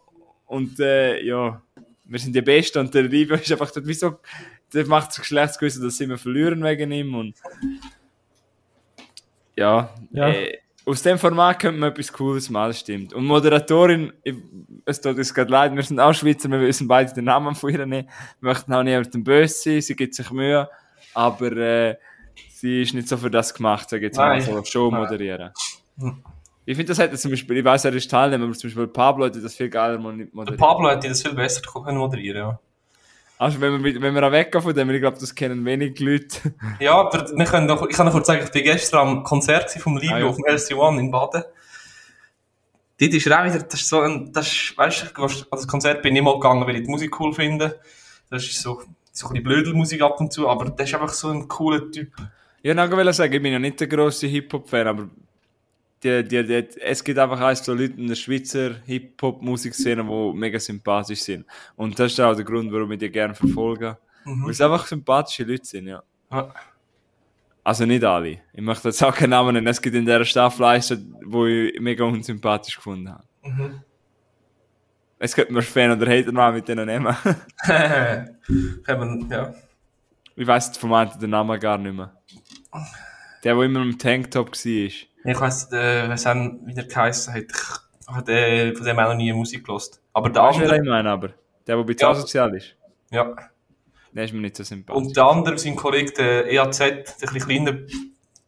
[0.47, 1.61] und äh, ja,
[2.05, 4.21] wir sind die Besten und der Livio ist einfach dort, wieso,
[4.73, 7.37] der macht sich schlecht gewissen, dass sie immer verlieren wegen ihm und
[9.55, 10.29] ja, Ja.
[10.31, 10.57] Äh,
[10.87, 13.13] aus dem Format könnte man etwas Cooles machen, das stimmt.
[13.13, 14.37] Und Moderatorin, ich,
[14.87, 17.69] es tut uns gerade leid, wir sind auch Schweizer, wir wissen beide den Namen von
[17.69, 18.09] ihr nicht,
[18.41, 20.67] wir möchten auch niemandem böse sein, sie gibt sich Mühe,
[21.13, 21.97] aber äh,
[22.49, 24.41] sie ist nicht so für das gemacht, Nein.
[24.41, 25.53] so eine Show moderieren.
[25.99, 26.25] Hm.
[26.69, 29.25] Ich finde, das hätte zum Beispiel, ich weiß, er ist Teilnehmer, aber zum Beispiel Pablo
[29.25, 30.61] hätte das viel geiler mo- Der moderiert.
[30.61, 32.61] Pablo hätte das viel besser können moderieren ja.
[33.39, 36.55] Also, wenn wir, wenn wir auch weggehen von dem, ich glaube, das kennen wenig Leute.
[36.81, 39.71] Ja, aber wir können noch, ich kann noch kurz sagen, ich bin gestern am Konzert
[39.81, 40.27] vom Livio Ah, ja.
[40.27, 41.43] auf dem LC1 in Baden.
[43.01, 46.03] Dort ist er auch wieder, das ist so ein, das ist, weißt du, das Konzert
[46.03, 47.81] bin ich mal gegangen, weil ich die Musik cool finde.
[48.29, 51.29] Das ist so, so ein bisschen Blödelmusik ab und zu, aber der ist einfach so
[51.31, 52.13] ein cooler Typ.
[52.63, 55.09] Ja, noch will sagen, ich bin ja nicht der grosse Hip-Hop-Fan, aber
[56.03, 60.59] die, die, die, es gibt einfach ein, so Leute in der Schweizer Hip-Hop-Musikszene, die mega
[60.59, 61.45] sympathisch sind.
[61.77, 63.99] Und das ist auch der Grund, warum ich die gerne verfolge.
[64.25, 66.03] Weil es einfach sympathische Leute sind, ja.
[66.31, 66.53] Ja.
[67.65, 68.41] Also nicht alle.
[68.53, 69.67] Ich möchte jetzt auch keinen Namen nennen.
[69.67, 70.95] Es gibt in dieser Staffel eins,
[71.25, 73.25] wo ich mega unsympathisch gefunden habe.
[73.43, 73.83] Mhm.
[75.19, 77.15] Es könnte mir Fan oder Hater mal mit denen nehmen.
[79.31, 79.55] Ja.
[80.37, 82.17] ich weiss vom einen den Namen gar nicht mehr.
[83.45, 84.91] Der, der immer im Tanktop war.
[85.31, 87.45] Ich weiss, äh, was haben wieder geheißen hat.
[87.51, 90.01] Ich habe den- von dem auch noch nie Musik gelost.
[90.13, 91.29] Aber der Weißt andere, ich meine, aber?
[91.67, 92.11] Der, der bisschen Ja.
[92.11, 92.75] asozial ist.
[93.11, 93.35] ja.
[94.11, 94.97] Der ist mir nicht so sympathisch.
[95.07, 97.73] Und der andere, sein Kollege, der EAZ, der ein kleiner,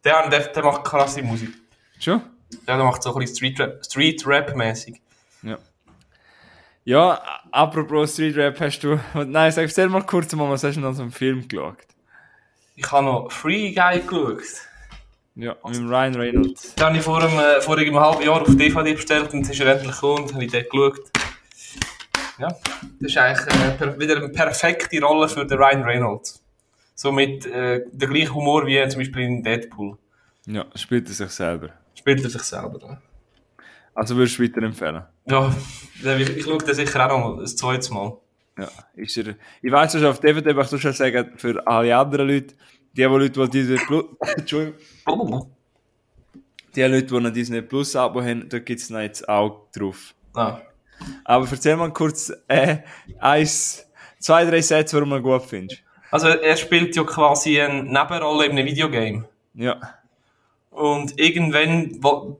[0.03, 1.51] der, der, der macht krasse Musik.
[1.99, 2.19] Schon?
[2.67, 4.99] Ja, der macht so ein bisschen Street Rap, Street Rap mäßig.
[5.43, 5.57] Ja.
[6.83, 7.21] Ja,
[7.51, 8.99] apropos Street Rap, hast du.
[9.13, 11.77] Nein, sag erzähl mal kurz mal, was hast du noch so einen Film geschaut?
[12.75, 14.41] Ich habe noch Free Guy geschaut.
[15.35, 16.75] Ja, mit dem Ryan Reynolds.
[16.75, 19.51] Den habe ich vor einem, äh, vor einem halben Jahr auf DVD bestellt und dann
[19.51, 20.99] ist er endlich gekommen und habe ich den geschaut.
[22.37, 22.47] Ja,
[22.99, 26.43] das ist eigentlich äh, wieder eine perfekte Rolle für den Ryan Reynolds.
[26.95, 29.97] So mit äh, der gleichen Humor wie zum Beispiel in Deadpool.
[30.47, 31.69] Ja, spielt er sich selber.
[31.95, 32.79] Spielt er sich selber.
[32.79, 33.01] ne?
[33.93, 35.03] Also würdest du weiterempfehlen?
[35.27, 35.55] Ja,
[36.17, 38.17] ich, ich schaue den sicher auch noch ein zweites Mal.
[38.57, 39.35] Ja, ist er.
[39.61, 42.55] Ich weiß schon auf DVD, aber ich muss schon sagen, für alle anderen Leute,
[42.93, 44.05] die, die Leute, die Disney Plus,
[44.37, 44.79] Entschuldigung,
[46.75, 50.13] die Leute, die ein Disney Plus Abo haben, da gibt es noch jetzt auch drauf.
[50.33, 50.61] Ah.
[51.25, 52.77] Aber erzähl mal kurz, äh,
[53.19, 53.85] eins,
[54.19, 55.81] zwei, drei Sätze, warum ihn gut findest.
[56.11, 59.27] Also er spielt ja quasi eine Nebenrolle in einem Videogame.
[59.53, 59.79] Ja.
[60.69, 62.39] Und irgendwann, wo,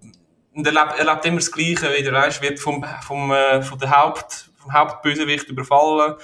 [0.54, 3.92] er, lebt, er lebt immer das Gleiche wieder, weißt, wird vom, vom, äh, von der
[3.92, 6.16] Haupt, vom Hauptbösewicht überfallen.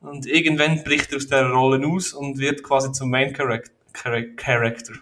[0.00, 4.36] Und irgendwann bricht er aus dieser Rolle aus und wird quasi zum Main Charac- Charac-
[4.36, 4.92] Character.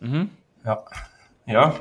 [0.00, 0.30] Mhm.
[0.64, 0.84] Ja.
[1.46, 1.80] Ja.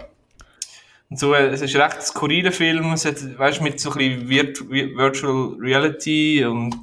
[1.09, 3.97] Und so, äh, es ist ein recht skurriler Film, es hat, weißt, mit so ein
[3.97, 6.75] bisschen Virt Vi- Virtual Reality und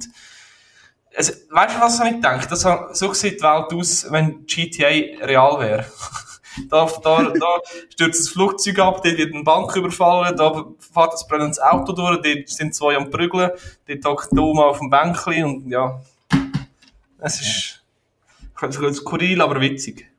[1.11, 4.87] es, weißt du, was ich gedacht das, hat- So sieht die Welt aus, wenn GTA
[5.25, 5.85] real wäre.
[6.69, 7.47] da, da, da
[7.89, 12.21] stürzt das Flugzeug ab, dort wird eine Bank überfallen, da fährt das brennendes Auto durch,
[12.21, 13.51] dort sind zwei am Prügeln,
[13.87, 16.01] dort hockt der Oma auf dem Bänkchen und ja.
[17.19, 17.83] Es ist,
[18.61, 20.09] es ist skurril, aber witzig.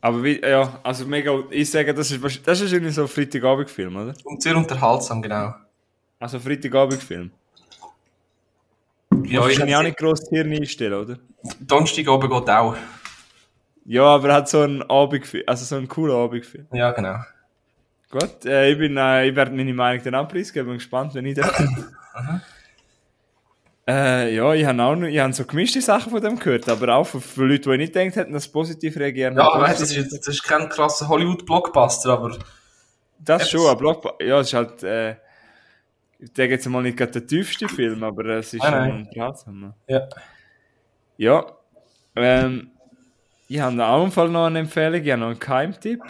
[0.00, 3.96] Aber wie, ja, also mega, ich sage, das ist, das ist irgendwie so ein Freitagabendfilm,
[3.96, 4.14] oder?
[4.24, 5.54] Und sehr unterhaltsam, genau.
[6.18, 7.30] Also Freitagabendfilm.
[9.24, 11.18] Ja, ich kann ja auch nicht gross Hirn einstellen, oder?
[11.60, 12.76] Donnerstag oben geht auch.
[13.86, 16.66] Ja, aber er hat so einen Abendfilm, also so einen coolen Abendfilm.
[16.72, 17.16] Ja, genau.
[18.10, 21.26] Gut, äh, ich bin, äh, ich werde meine Meinung dann auch preisgeben, bin gespannt, wenn
[21.26, 21.50] ich das.
[23.88, 26.94] äh, ja, ich habe auch noch, ich habe so gemischte Sachen von dem gehört, aber
[26.94, 29.36] auch von, von Leuten, die ich nicht gedacht hätten, dass sie positiv reagieren.
[29.36, 32.38] Ja, weißt, das, ist, jetzt- das ist kein krasser Hollywood-Blockbuster, aber
[33.18, 34.24] Das schon, ein Blockbuster.
[34.24, 35.16] Ja, es ist halt, äh,
[36.18, 39.74] ich denke jetzt mal nicht gerade der tiefste Film, aber es ist Nein, schon unterhaltsam.
[39.88, 40.08] ja.
[41.16, 41.44] Ja,
[42.16, 42.72] ähm,
[43.48, 46.00] ich habe auch im Fall noch eine Empfehlung, ich habe noch einen Keimtipp.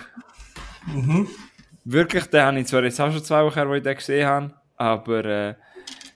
[0.87, 1.29] Mhm.
[1.85, 4.27] Wirklich, den habe ich zwar jetzt auch schon zwei Wochen her, wo ich den gesehen
[4.27, 5.55] habe, aber äh,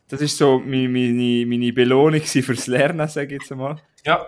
[0.08, 3.76] das ist so meine, meine, meine Belohnung fürs Lernen, sage ich jetzt einmal.
[4.04, 4.26] Ja.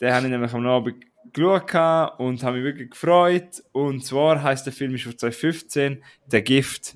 [0.00, 0.96] Den habe ich nämlich am Abend
[1.32, 3.62] geschaut und habe mich wirklich gefreut.
[3.70, 6.94] Und zwar heisst der Film ist von 2015, Der Gift.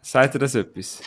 [0.00, 1.02] Sagt er das etwas?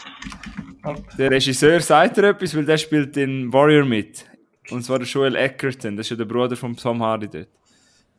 [1.17, 4.26] Der Regisseur sagt er etwas, weil der spielt in Warrior mit.
[4.70, 7.47] Und zwar der Joel Eckerton, das ist ja der Bruder von Tom Hardy dort.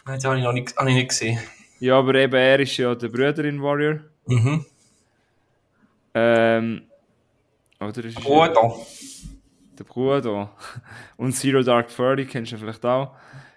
[0.05, 1.38] Nein, Den habe ich noch nicht, habe ich nicht gesehen.
[1.78, 4.01] Ja, aber eben er ist ja der Bruder in Warrior.
[4.26, 4.64] Mhm.
[6.14, 6.82] Ähm,
[7.80, 8.76] oder ist da.
[9.78, 10.51] der Bruder.
[11.16, 13.14] Und Zero Dark Thirty kennst du vielleicht auch.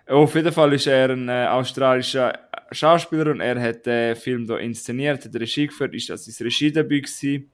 [0.08, 2.34] Auf jeden Fall ist er ein äh, australischer
[2.72, 7.06] Schauspieler und er hat den Film hier inszeniert, hat Regie geführt, ist das sein Regiedebüt
[7.06, 7.50] gewesen.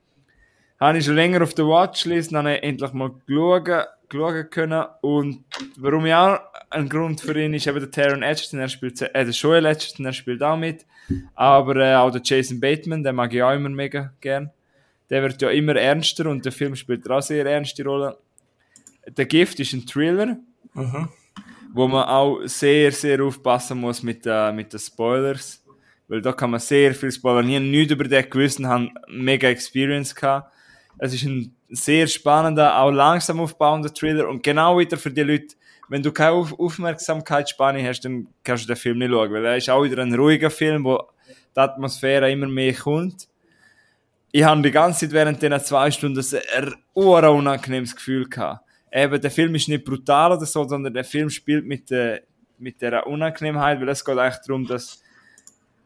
[0.80, 4.86] Habe ich schon länger auf der Watchlist, dann habe ich endlich mal geschaut, geschaut können
[5.02, 5.44] und
[5.78, 6.40] warum ich auch
[6.70, 10.06] ein Grund für ihn ist eben der Taron Edgerton, er spielt, äh, der Joel Edgerton,
[10.06, 10.86] er spielt auch mit,
[11.36, 14.52] aber äh, auch der Jason Bateman, den mag ich auch immer mega gern.
[15.10, 18.18] Der wird ja immer ernster und der Film spielt auch sehr ernste Rolle.
[19.18, 20.38] Der Gift ist ein Thriller,
[20.74, 21.10] Mhm.
[21.74, 25.62] wo man auch sehr, sehr aufpassen muss mit, äh, mit den Spoilers.
[26.08, 27.48] Weil da kann man sehr viel spoilern.
[27.50, 30.51] Ich habe nichts über den gewusst und habe mega Experience gehabt.
[31.04, 35.56] Es ist ein sehr spannender, auch langsam aufbauender Thriller und genau wieder für die Leute,
[35.90, 39.58] wenn du keine Auf Aufmerksamkeitsspanne hast, dann kannst du den Film nicht schauen, weil er
[39.58, 41.02] ist auch wieder ein ruhiger Film, wo
[41.56, 43.28] die Atmosphäre immer mehr kommt.
[44.32, 46.24] Ich habe die ganze Zeit während diesen zwei Stunden
[46.56, 48.64] ein unangenehmes Gefühl gehabt.
[48.94, 52.22] Eben, der Film ist nicht brutal oder so, sondern der Film spielt mit der,
[52.60, 55.02] mit der Unangenehmheit, weil es geht eigentlich darum, dass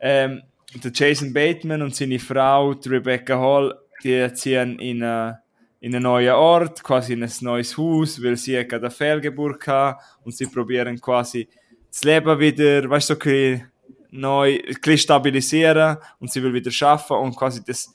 [0.01, 0.41] ähm,
[0.83, 5.39] der Jason Bateman und seine Frau, Rebecca Hall, die ziehen in, eine,
[5.79, 9.99] in einen neuen Ort, quasi in ein neues Haus, weil sie gerade eine Fehlgeburt hatte
[10.23, 11.47] und sie probieren quasi
[11.91, 13.63] das Leben wieder, weißt du, so
[14.11, 14.59] neu,
[14.95, 17.93] stabilisieren und sie will wieder schaffen und quasi das,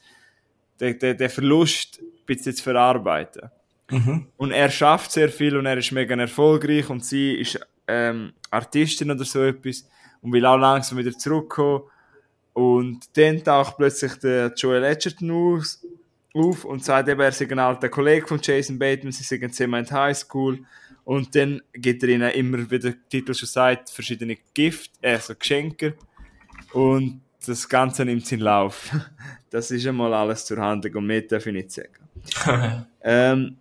[0.81, 3.51] den, den, den Verlust ein bisschen zu verarbeiten.
[3.91, 4.27] Mhm.
[4.37, 9.11] Und er schafft sehr viel und er ist mega erfolgreich und sie ist ähm, Artistin
[9.11, 9.89] oder so etwas
[10.23, 11.83] und will auch langsam wieder zurückkommen.
[12.53, 15.85] Und dann taucht plötzlich der Joel Edgerton aus,
[16.35, 19.81] auf und sagt eben, er sei ein alter Kollege von Jason Bateman, sie sind zusammen
[19.81, 20.61] in die Highschool.
[21.05, 25.95] Und dann gibt er ihnen immer, wie der Titel schon sagt, verschiedene Gift, also Geschenke.
[26.73, 28.91] Und das Ganze nimmt seinen Lauf.
[29.53, 31.95] Das ist einmal alles zur Handlung und mehr darf ich nicht sagen.
[33.03, 33.57] Ähm,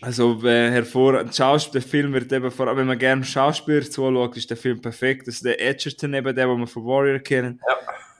[0.00, 4.50] also äh, hervor, der, Film wird eben vor allem, wenn man gerne Schauspieler zuschaut, ist
[4.50, 5.28] der Film perfekt.
[5.28, 7.60] Das ist der Edgerton eben, der, den wir von Warrior kennen.
[7.66, 7.76] Ja.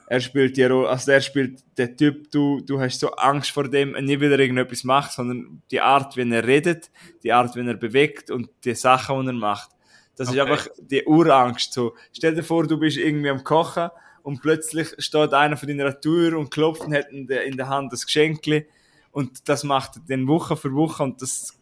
[0.07, 3.67] Er spielt die Rolle, also der spielt der Typ, du, du hast so Angst vor
[3.67, 6.91] dem, nicht weil er irgendetwas macht, sondern die Art, wie er redet,
[7.23, 9.69] die Art, wie er bewegt und die Sachen, die er macht.
[10.15, 10.51] Das ist Okay.
[10.51, 11.73] einfach die Urangst.
[11.73, 13.89] So, stell dir vor, du bist irgendwie am Kochen
[14.21, 17.67] und plötzlich steht einer vor deiner Tür und klopft und hat in der, in der
[17.67, 18.67] Hand das Geschenkli
[19.11, 21.57] und das macht er dann Woche für Woche und das,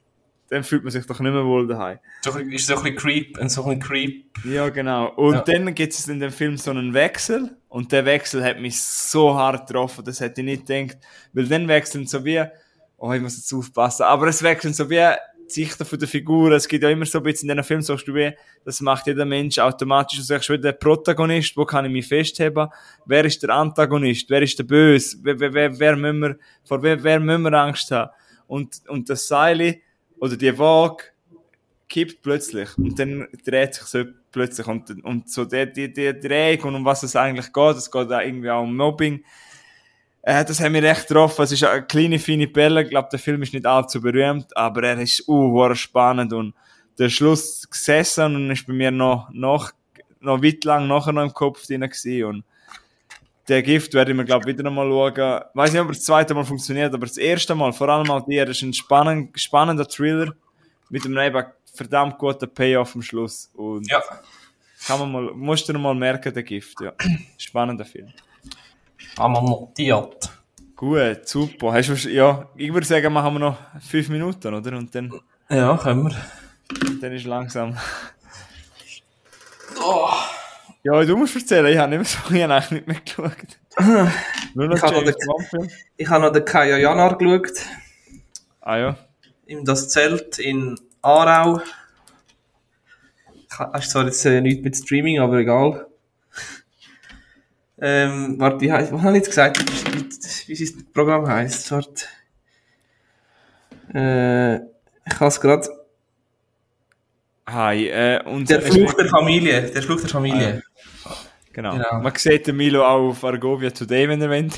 [0.49, 1.99] dann fühlt man sich doch nicht mehr wohl daheim.
[2.21, 4.25] So, ein ist so ein bisschen Creep, ein so ein Creep.
[4.45, 5.09] Ja, genau.
[5.15, 5.41] Und Ja.
[5.41, 9.35] dann gibt es in dem Film so einen Wechsel und der Wechsel hat mich so
[9.35, 10.97] hart getroffen, das hätte ich nicht gedacht,
[11.33, 12.43] weil dann wechseln so wie,
[12.97, 14.95] oh, ich muss jetzt aufpassen, aber es wechseln so wie
[15.45, 16.53] die Sichten von der Figuren.
[16.53, 18.31] Es gibt ja immer so ein bisschen in diesen Filmen, sagst du, wie,
[18.63, 20.17] das macht jeder Mensch automatisch.
[20.19, 22.69] Du sagst, wer der Protagonist, wo kann ich mich festheben?
[23.05, 24.29] Wer ist der Antagonist?
[24.29, 25.17] Wer ist der Böse?
[25.21, 28.09] Wer, wer, wer, wer müssen wir, vor wer, wer müssen wir Angst haben?
[28.47, 29.81] Und, und das Seil
[30.23, 31.03] oder die Waage
[31.89, 36.69] kippt plötzlich und dann dreht sich so plötzlich und, und so die, die, die Drehung
[36.69, 39.21] und um was es eigentlich geht, es geht auch irgendwie auch um Mobbing,
[40.21, 41.43] äh, das haben wir recht getroffen.
[41.43, 42.83] Es ist eine kleine, feine Pelle.
[42.83, 46.55] Ich glaube, der Film ist nicht allzu berühmt, aber er ist uh, spannend und
[46.97, 49.73] der Schluss gesessen und ist bei mir noch, noch,
[50.21, 52.23] noch weit lang nachher noch im Kopf drin gewesen.
[52.23, 52.43] und
[53.47, 55.41] der Gift werde ich mir, glaube wieder nochmal schauen.
[55.53, 58.25] Weiß nicht, ob er das zweite Mal funktioniert, aber das erste Mal, vor allem auch
[58.25, 60.33] dir, ist ein spannend, spannender Thriller
[60.89, 63.49] mit einem eben verdammt guten Payoff am Schluss.
[63.53, 64.01] Und Ja.
[64.87, 66.93] kann man mal, musst du mal merken, der Gift, ja.
[67.37, 68.13] Spannender Film.
[69.17, 70.29] Einmal notiert.
[70.75, 71.73] Gut, super.
[71.73, 74.77] Hast du, ja, ich würde sagen, machen wir noch fünf Minuten, oder?
[74.77, 75.13] Und dann,
[75.49, 76.15] Ja, können wir.
[77.01, 77.77] dann ist langsam.
[79.81, 80.07] Oh,
[80.83, 83.31] Ja, du musst erzählen, ich habe nicht mehr so, ich habe eigentlich nicht mehr geschaut.
[84.53, 87.51] Nur noch Ich habe noch den- ich habe noch den Kaya Janar geschaut.
[88.61, 88.97] Ah ja.
[89.45, 91.61] In das Zelt in Aarau.
[93.49, 95.87] Ich ha- Hast zwar jetzt äh, nichts mit Streaming, aber egal.
[97.79, 99.59] Ähm, warte, wie heißt, was habe ich jetzt gesagt?
[100.47, 101.69] Wie, wie sein Programm heisst?
[101.71, 102.05] Warte.
[103.93, 104.55] Äh,
[105.05, 105.67] ich habe es gerade.
[107.47, 109.61] Hi, äh, Der Fluch der Familie.
[109.63, 110.63] Der Fluch der Familie.
[111.53, 111.73] Genau.
[111.73, 111.99] Genau.
[112.01, 114.49] Man sieht den Milo auch auf Argovia Today, wenn er will.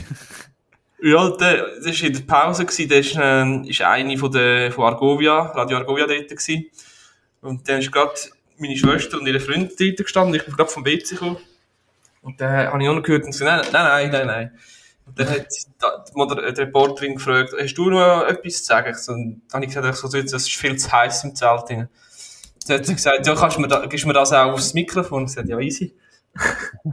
[1.01, 2.89] Ja, der, das war in der Pause, gewesen.
[2.89, 6.65] der ist, ist eine von, der, von Argovia, Radio Argovia dort gewesen.
[7.41, 8.13] Und dann ist gerade
[8.57, 11.37] meine Schwester und ihre Freundin dort gestanden, ich bin gerade vom WC gekommen.
[12.21, 14.51] Und dann habe ich auch noch gehört und gesagt, nein, nein, nein, nein.
[15.05, 18.95] Und dann hat die, Moder die Reporterin gefragt, hast du noch etwas zu sagen?
[19.07, 21.69] Und dann habe ich gesagt, so, es ist viel zu heiß im Zelt.
[21.69, 21.87] drin.
[22.67, 25.23] Dann hat sie gesagt, ja, kannst du mir da, gibst mir das auch aufs Mikrofon?
[25.23, 25.93] Ich gesagt, ja, easy.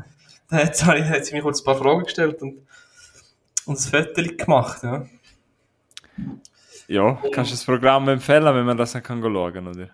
[0.48, 2.66] dann hat, sie- hat sie mir kurz ein paar Fragen gestellt und,
[3.66, 5.06] und ein Foto gemacht, ja.
[6.88, 9.88] Ja, kannst du das Programm empfehlen, wenn man das dann kann schauen, oder?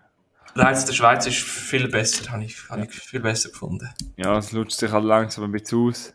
[0.54, 3.88] Reiz der Schweiz ist viel besser, habe ich, habe ich viel besser gefunden.
[4.16, 6.14] Ja, es lutscht sich halt langsam ein bisschen aus.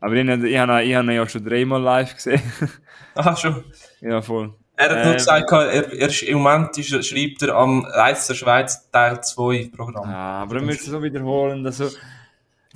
[0.00, 2.42] Aber ich, ich, ich habe ihn ja schon dreimal live gesehen.
[3.14, 3.64] Aha, schon.
[4.00, 4.54] ja, voll.
[4.76, 5.12] Er hat nur Ähm.
[5.14, 9.70] gesagt, er, er ist, im Moment ist, schreibt er am Reiz der Schweiz Teil 2
[9.74, 10.08] Programm.
[10.10, 11.88] Ja, aber ich möchte so wiederholen, also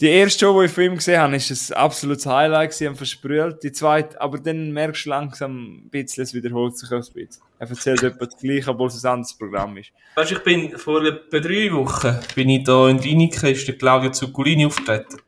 [0.01, 2.97] die erste Show, die ich von ihm gesehen habe, ist ein absolutes Highlight gewesen, haben
[2.97, 3.63] versprüht.
[3.63, 7.29] Die zweite, aber dann merkst du langsam ein bisschen, es wiederholt sich ein bisschen.
[7.59, 9.93] Er erzählt etwa das Gleiche, obwohl es ein anderes Programm ist.
[10.17, 13.77] Weißt du, ich bin vor etwa drei Wochen, bin ich da in Rheinika, ist der
[13.77, 15.19] Claudio Zuccolini aufgetreten.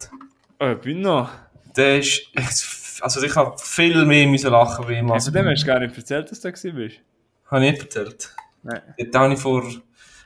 [0.59, 1.31] Oh, ich bin noch.
[1.77, 2.23] Der ist,
[3.01, 5.11] also ich habe viel mehr müssen lachen wie ihm.
[5.11, 7.01] Also, dem hast du gar nicht erzählt, dass du da bist.
[7.51, 8.35] Habe ich nicht erzählt.
[8.63, 8.81] Nein.
[8.99, 9.63] Dort habe ich vor,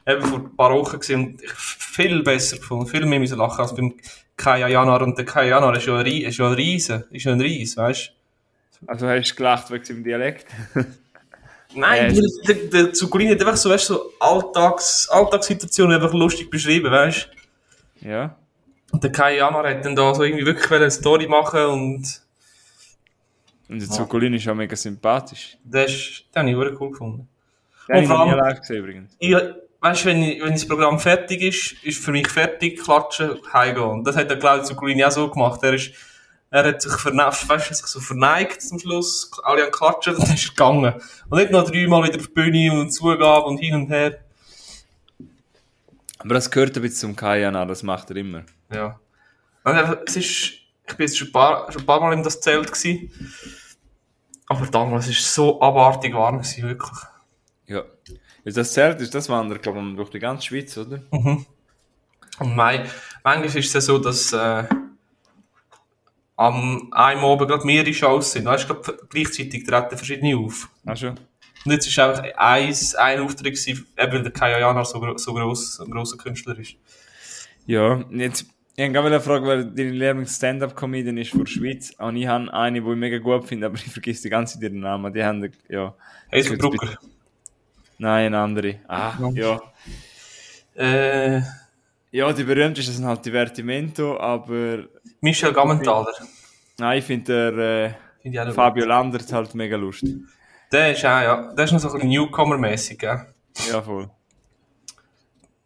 [0.07, 3.61] eben vor ein paar Wochen gesehen und ich viel besser gefunden, viel mehr müssen lachen
[3.61, 3.95] als beim
[4.39, 5.03] Kaya Janar.
[5.03, 7.77] Und der Kaya Janar ist ja ein, ist ja ein Riese, ist ja ein Ries,
[7.77, 8.13] weißt
[8.87, 10.47] Also hast du gelacht wegen seinem Dialekt?
[10.75, 10.85] du?
[11.75, 16.49] Nein, Äh, der, der, Zuccolini hat einfach so, weißt du, so Alltags, Alltagssituationen einfach lustig
[16.49, 17.29] beschrieben, weißt
[18.01, 18.09] du?
[18.09, 18.37] Ja.
[18.91, 22.23] Und der Kai Janar hat dann da so irgendwie wirklich eine Story machen und
[23.69, 25.59] Und der Zuccolini ist auch mega sympathisch.
[25.63, 25.87] das,
[26.33, 27.29] das habe ich wirklich cool gefunden.
[27.87, 29.15] Den Und vor allem- gesehen übrigens.
[29.19, 29.35] Ich,
[29.81, 33.87] weißt du, wenn, ich, wenn das Programm fertig ist, ist für mich fertig, klatschen, heimgehen.
[33.87, 35.63] Und das hat der Claudio Zuccolini auch so gemacht.
[35.63, 35.93] Er ist,
[36.51, 40.19] er hat sich verneigt, weißt du, sich so verneigt zum Schluss, alle haben geklatscht und
[40.23, 40.95] dann ist er gegangen.
[41.29, 44.19] Und nicht noch dreimal wieder auf die Bühne und Zugabe und hin und her.
[46.19, 48.43] Aber das gehört ein bisschen zum Kajan an, das macht er immer.
[48.73, 48.99] Ja.
[49.63, 50.53] Und einfach, es ist,
[50.89, 53.13] ich bin jetzt schon ein paar, schon ein paar Mal in das Zelt gewesen.
[54.47, 56.99] Aber damals ist es so abartig warm gewesen, wirklich.
[58.45, 61.03] Ja, Das Zelt ist, das wandert, glaube ich, durch die ganze Schweiz, oder?
[62.41, 62.85] Und mei,
[63.25, 64.65] manchmal ist es ja so, dass äh,
[66.37, 68.45] am einem Abend gerade mehrere Shows sind.
[68.45, 70.69] Weißt du, glaub, gleichzeitig treten verschiedene auf.
[70.87, 71.19] Ach schon.
[71.65, 75.19] Und jetzt ist einfach eins, ein Auftritt gewesen, eben weil der Kaya Jana so, gro
[75.19, 76.77] so gross, so ein grosser Künstler ist.
[77.67, 81.93] Ja, jetzt, ich habe gerade fragen, wer deine Lieblings-Stand-Up-Comedian ist von der Schweiz.
[81.99, 84.63] Und ich habe eine, die ich mega gut finde, aber ich vergesse die ganze Zeit
[84.63, 85.13] ihren Namen.
[85.13, 85.95] Die haben, ja.
[86.33, 86.97] Hazel Brucker.
[87.99, 88.77] Nein, eine andere.
[88.89, 89.61] Ah, ja.
[90.77, 91.41] Äh,
[92.11, 94.85] Ja, die berühmtesten sind halt die Vertimento, aber
[95.21, 96.13] Michel Gammenthaler.
[96.79, 97.95] nein, ich finde der
[98.31, 100.15] äh, noch Fabio Landert halt mega lustig.
[100.15, 100.23] gut.
[100.73, 101.53] Der ist auch, ja.
[101.55, 103.27] Der ist noch so ein bisschen Newcomer-mäßig, gell?
[103.71, 104.09] Ja, voll.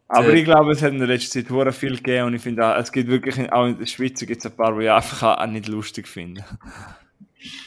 [0.07, 2.41] Aber Der- ich glaube, es hat in der letzten Zeit hure viel gegeben und ich
[2.41, 4.91] finde auch, es gibt wirklich, auch in der Schweiz gibt es ein paar, die ich
[4.91, 6.43] einfach auch nicht lustig finde.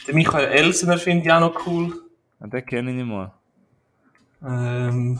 [0.07, 1.93] Der Michael Elsener finde ich auch noch cool.
[2.39, 3.33] Und den kenne ich nicht mal.
[4.43, 5.19] Ähm,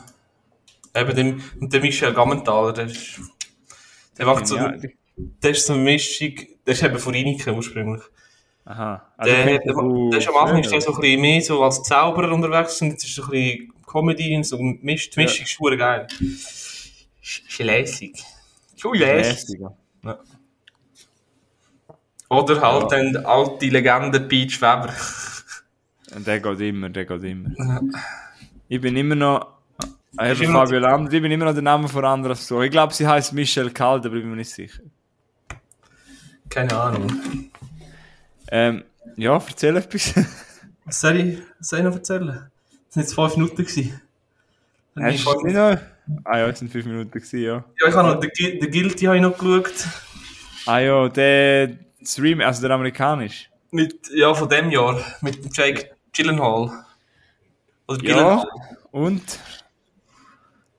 [0.96, 3.20] Eben dem, und der Michel Gammenthaler, der ist,
[4.18, 4.74] der macht so, Ja,
[5.16, 6.34] der ist so eine Mischung,
[6.66, 8.02] der ist eben von Reinike ursprünglich.
[8.66, 9.14] Aha.
[9.16, 11.64] Also Der, der, du der ist am Anfang ist der so ein bisschen mehr so
[11.64, 15.20] als Zauberer unterwegs und jetzt ist er so ein bisschen Comedy und so Misch, die
[15.22, 16.08] Mischung ist verdammt geil.
[17.22, 18.24] Ist, lässig.
[18.76, 19.62] Schon lässig.
[22.30, 24.94] Oder halt dann die alte Legende Peach Weber.
[26.16, 27.50] Und Der geht immer, der geht immer.
[28.70, 29.54] Ich bin immer noch.
[30.22, 32.62] Ich immer noch- Fabio Lambert, ich bin immer noch der Name von anderen so.
[32.62, 34.82] Ich glaube, sie heißt Michelle Kalt, aber ich bin mir nicht sicher.
[36.50, 37.12] Keine Ahnung.
[38.50, 38.84] Ähm,
[39.18, 40.14] ja, erzähl etwas.
[40.86, 42.50] Was soll ich, was soll ich noch erzählen?
[42.94, 43.56] Das waren jetzt fünf Minuten.
[43.58, 44.02] Gewesen.
[45.00, 45.78] Hast du nicht noch?
[46.24, 47.64] Ah ja, es sind fünf Minuten gewesen, ja.
[47.82, 49.74] ja, ich habe noch, den, Gui- den Guilty habe ich noch geschaut.
[50.66, 53.50] Ah ja, der Stream, also der amerikanisch.
[53.72, 55.00] Mit, ja, von dem Jahr.
[55.22, 56.86] Mit dem Jake Gyllenhaal.
[57.88, 58.44] Oder Ja.
[58.92, 59.40] Und?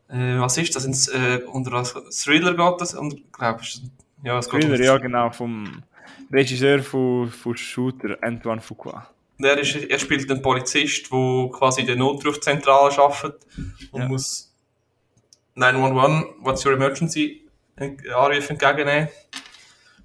[0.09, 0.84] Äh, was ist das?
[0.84, 1.94] Ins, äh, unter was
[2.24, 2.94] Thriller geht das?
[2.94, 3.82] Und, glaub, ich,
[4.22, 5.82] ja, es geht Thriller, um- ja genau, vom
[6.32, 9.06] Regisseur von, von Shooter, Antoine Fuqua.
[9.38, 13.46] Der ist, er spielt einen Polizist, der quasi in der Notrufzentrale arbeitet
[13.92, 14.09] und Ja.
[14.09, 14.52] muss
[15.54, 17.42] 911, what's your emergency,
[17.76, 19.09] Anrufe entgegennehmen.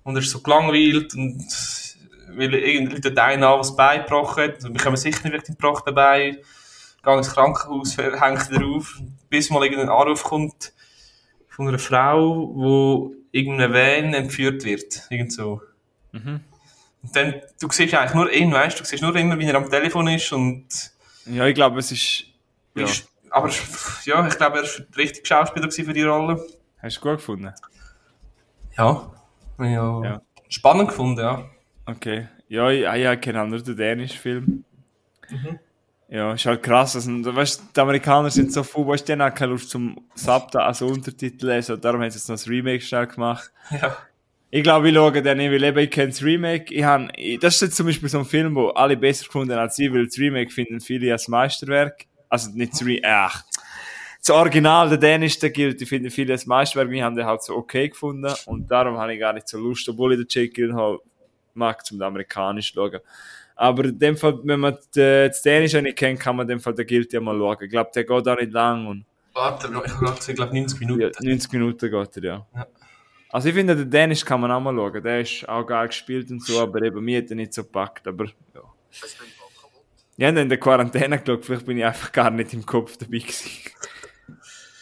[0.03, 1.41] Und er ist so gelangweilt und
[2.35, 4.63] will irgendwie einen an, was beigebrochen hat.
[4.63, 6.37] Wir kommen sicher nicht wegen dem gebrochenen Bein.
[7.03, 10.73] Gehen ins Krankenhaus, hängt er auf, bis mal irgendein Anruf kommt
[11.49, 15.05] von einer Frau, die irgendeine Van entführt wird.
[15.09, 15.61] Irgend so.
[16.11, 16.41] Mhm.
[17.03, 19.55] Und dann, du siehst eigentlich nur ihn, weißt du, du siehst nur immer, wie er
[19.55, 20.65] am Telefon ist und,
[21.25, 22.25] Ja, ich glaube, es ist.
[22.75, 22.85] Ja.
[22.85, 23.49] ist, aber,
[24.05, 26.43] ja, ich glaube, er war der richtige Schauspieler für die Rolle.
[26.81, 27.53] Hast du gut gefunden?
[28.77, 29.11] Ja.
[29.59, 30.03] ja.
[30.03, 30.21] Ja.
[30.49, 31.49] Spannend gefunden, ja.
[31.85, 32.27] Okay.
[32.47, 34.65] Ja, ich, ah, ja, ich kenne auch nur den dänischen Film.
[35.29, 35.59] Mhm.
[36.13, 36.95] Ja, ist halt krass.
[36.95, 39.71] Also, weißt, du, die Amerikaner sind so faul, weißt du, die haben auch keine Lust
[39.71, 41.73] zum Subtitle, also Untertitel lesen.
[41.73, 43.51] Und darum haben sie jetzt noch das Remake schnell gemacht.
[43.71, 43.97] Ja.
[44.51, 46.71] Ich glaube, ich schaue den nicht, weil eben ich kenne das Remake.
[46.71, 49.53] Ich han, ich, das ist jetzt zum Beispiel so ein Film, wo alle besser gefunden
[49.53, 52.05] als ich, weil das Remake finden viele als Meisterwerk.
[52.29, 53.43] Also nicht das Re ach,
[54.19, 56.91] das Original, der Dänisch, der gilt, ich finde viele als Meisterwerk.
[56.91, 58.31] Wir haben den halt so okay gefunden.
[58.45, 60.99] Und darum habe ich gar nicht so Lust, obwohl ich den Jake Gyllenhaal
[61.55, 62.99] mag, zum amerikanisch schauen.
[63.55, 66.59] Aber in dem Fall, wenn man d- das Dänische nicht kennt, kann man in dem
[66.59, 67.57] Fall, der gilt ja mal schauen.
[67.61, 69.67] Ich glaube, der geht auch nicht lang und Warte,
[70.29, 71.01] ich glaube 90 Minuten.
[71.01, 72.47] ja, 90 Minuten geht er, ja.
[72.55, 72.67] Ja.
[73.29, 75.01] Also ich finde, den Dänisch kann man auch mal schauen.
[75.03, 78.07] Der ist auch geil gespielt und so, aber eben mir hat er nicht so gepackt.
[78.07, 78.61] Aber ja.
[80.15, 83.17] Ich habe in der Quarantäne geschaut, vielleicht bin ich einfach gar nicht im Kopf dabei
[83.17, 83.49] gewesen.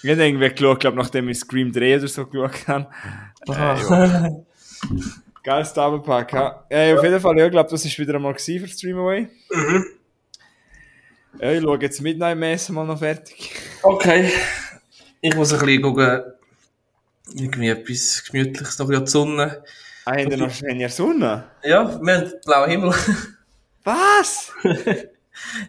[0.03, 2.87] Ich habe irgendwie geschaut, glaube nachdem ich Scream 3 oder so geschaut habe.
[3.47, 4.29] Aha.
[5.43, 6.65] Geiles Doublepack, ja.
[6.69, 6.97] ja.
[6.97, 9.27] Auf jeden Fall, ja, ich glaube, das ist wieder einmal für Streamaway.
[9.49, 9.85] Mhm.
[11.39, 13.55] Ja, ich schaue jetzt Midnight Mass mal noch fertig.
[13.81, 14.31] Okay.
[15.21, 16.21] Ich muss ein bisschen gucken,
[17.33, 19.63] irgendwie etwas Gemütliches noch an die Sonne.
[20.05, 21.43] Ah, haben wir noch der Sonne?
[21.63, 22.93] Ja, wir haben blauen Himmel.
[23.83, 24.51] Was?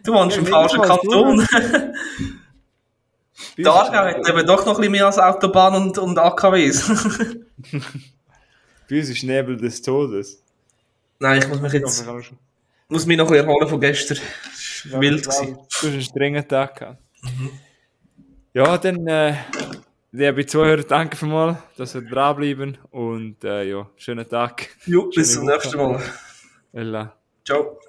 [0.03, 1.47] Du wohnst im falschen Kanton.
[3.57, 6.91] Der Aargau hat eben doch noch ein bisschen mehr als Autobahn und, und AKWs.
[8.93, 10.41] Uns ist Nebel des Todes.
[11.19, 12.05] Nein, ich muss mich jetzt
[12.89, 14.17] muss mich noch ein erholen von gestern.
[14.17, 15.25] Das war wild.
[15.25, 17.01] Du hast einen strengen Tag gehabt.
[18.53, 19.35] Ja, dann, äh,
[20.11, 24.69] liebe Zuhörer, danke für mal, dass ihr dranbleiben und äh, ja, schönen Tag.
[24.85, 26.01] Jo, bis zum nächsten Mal.
[26.71, 27.15] Ella.
[27.43, 27.79] Ciao.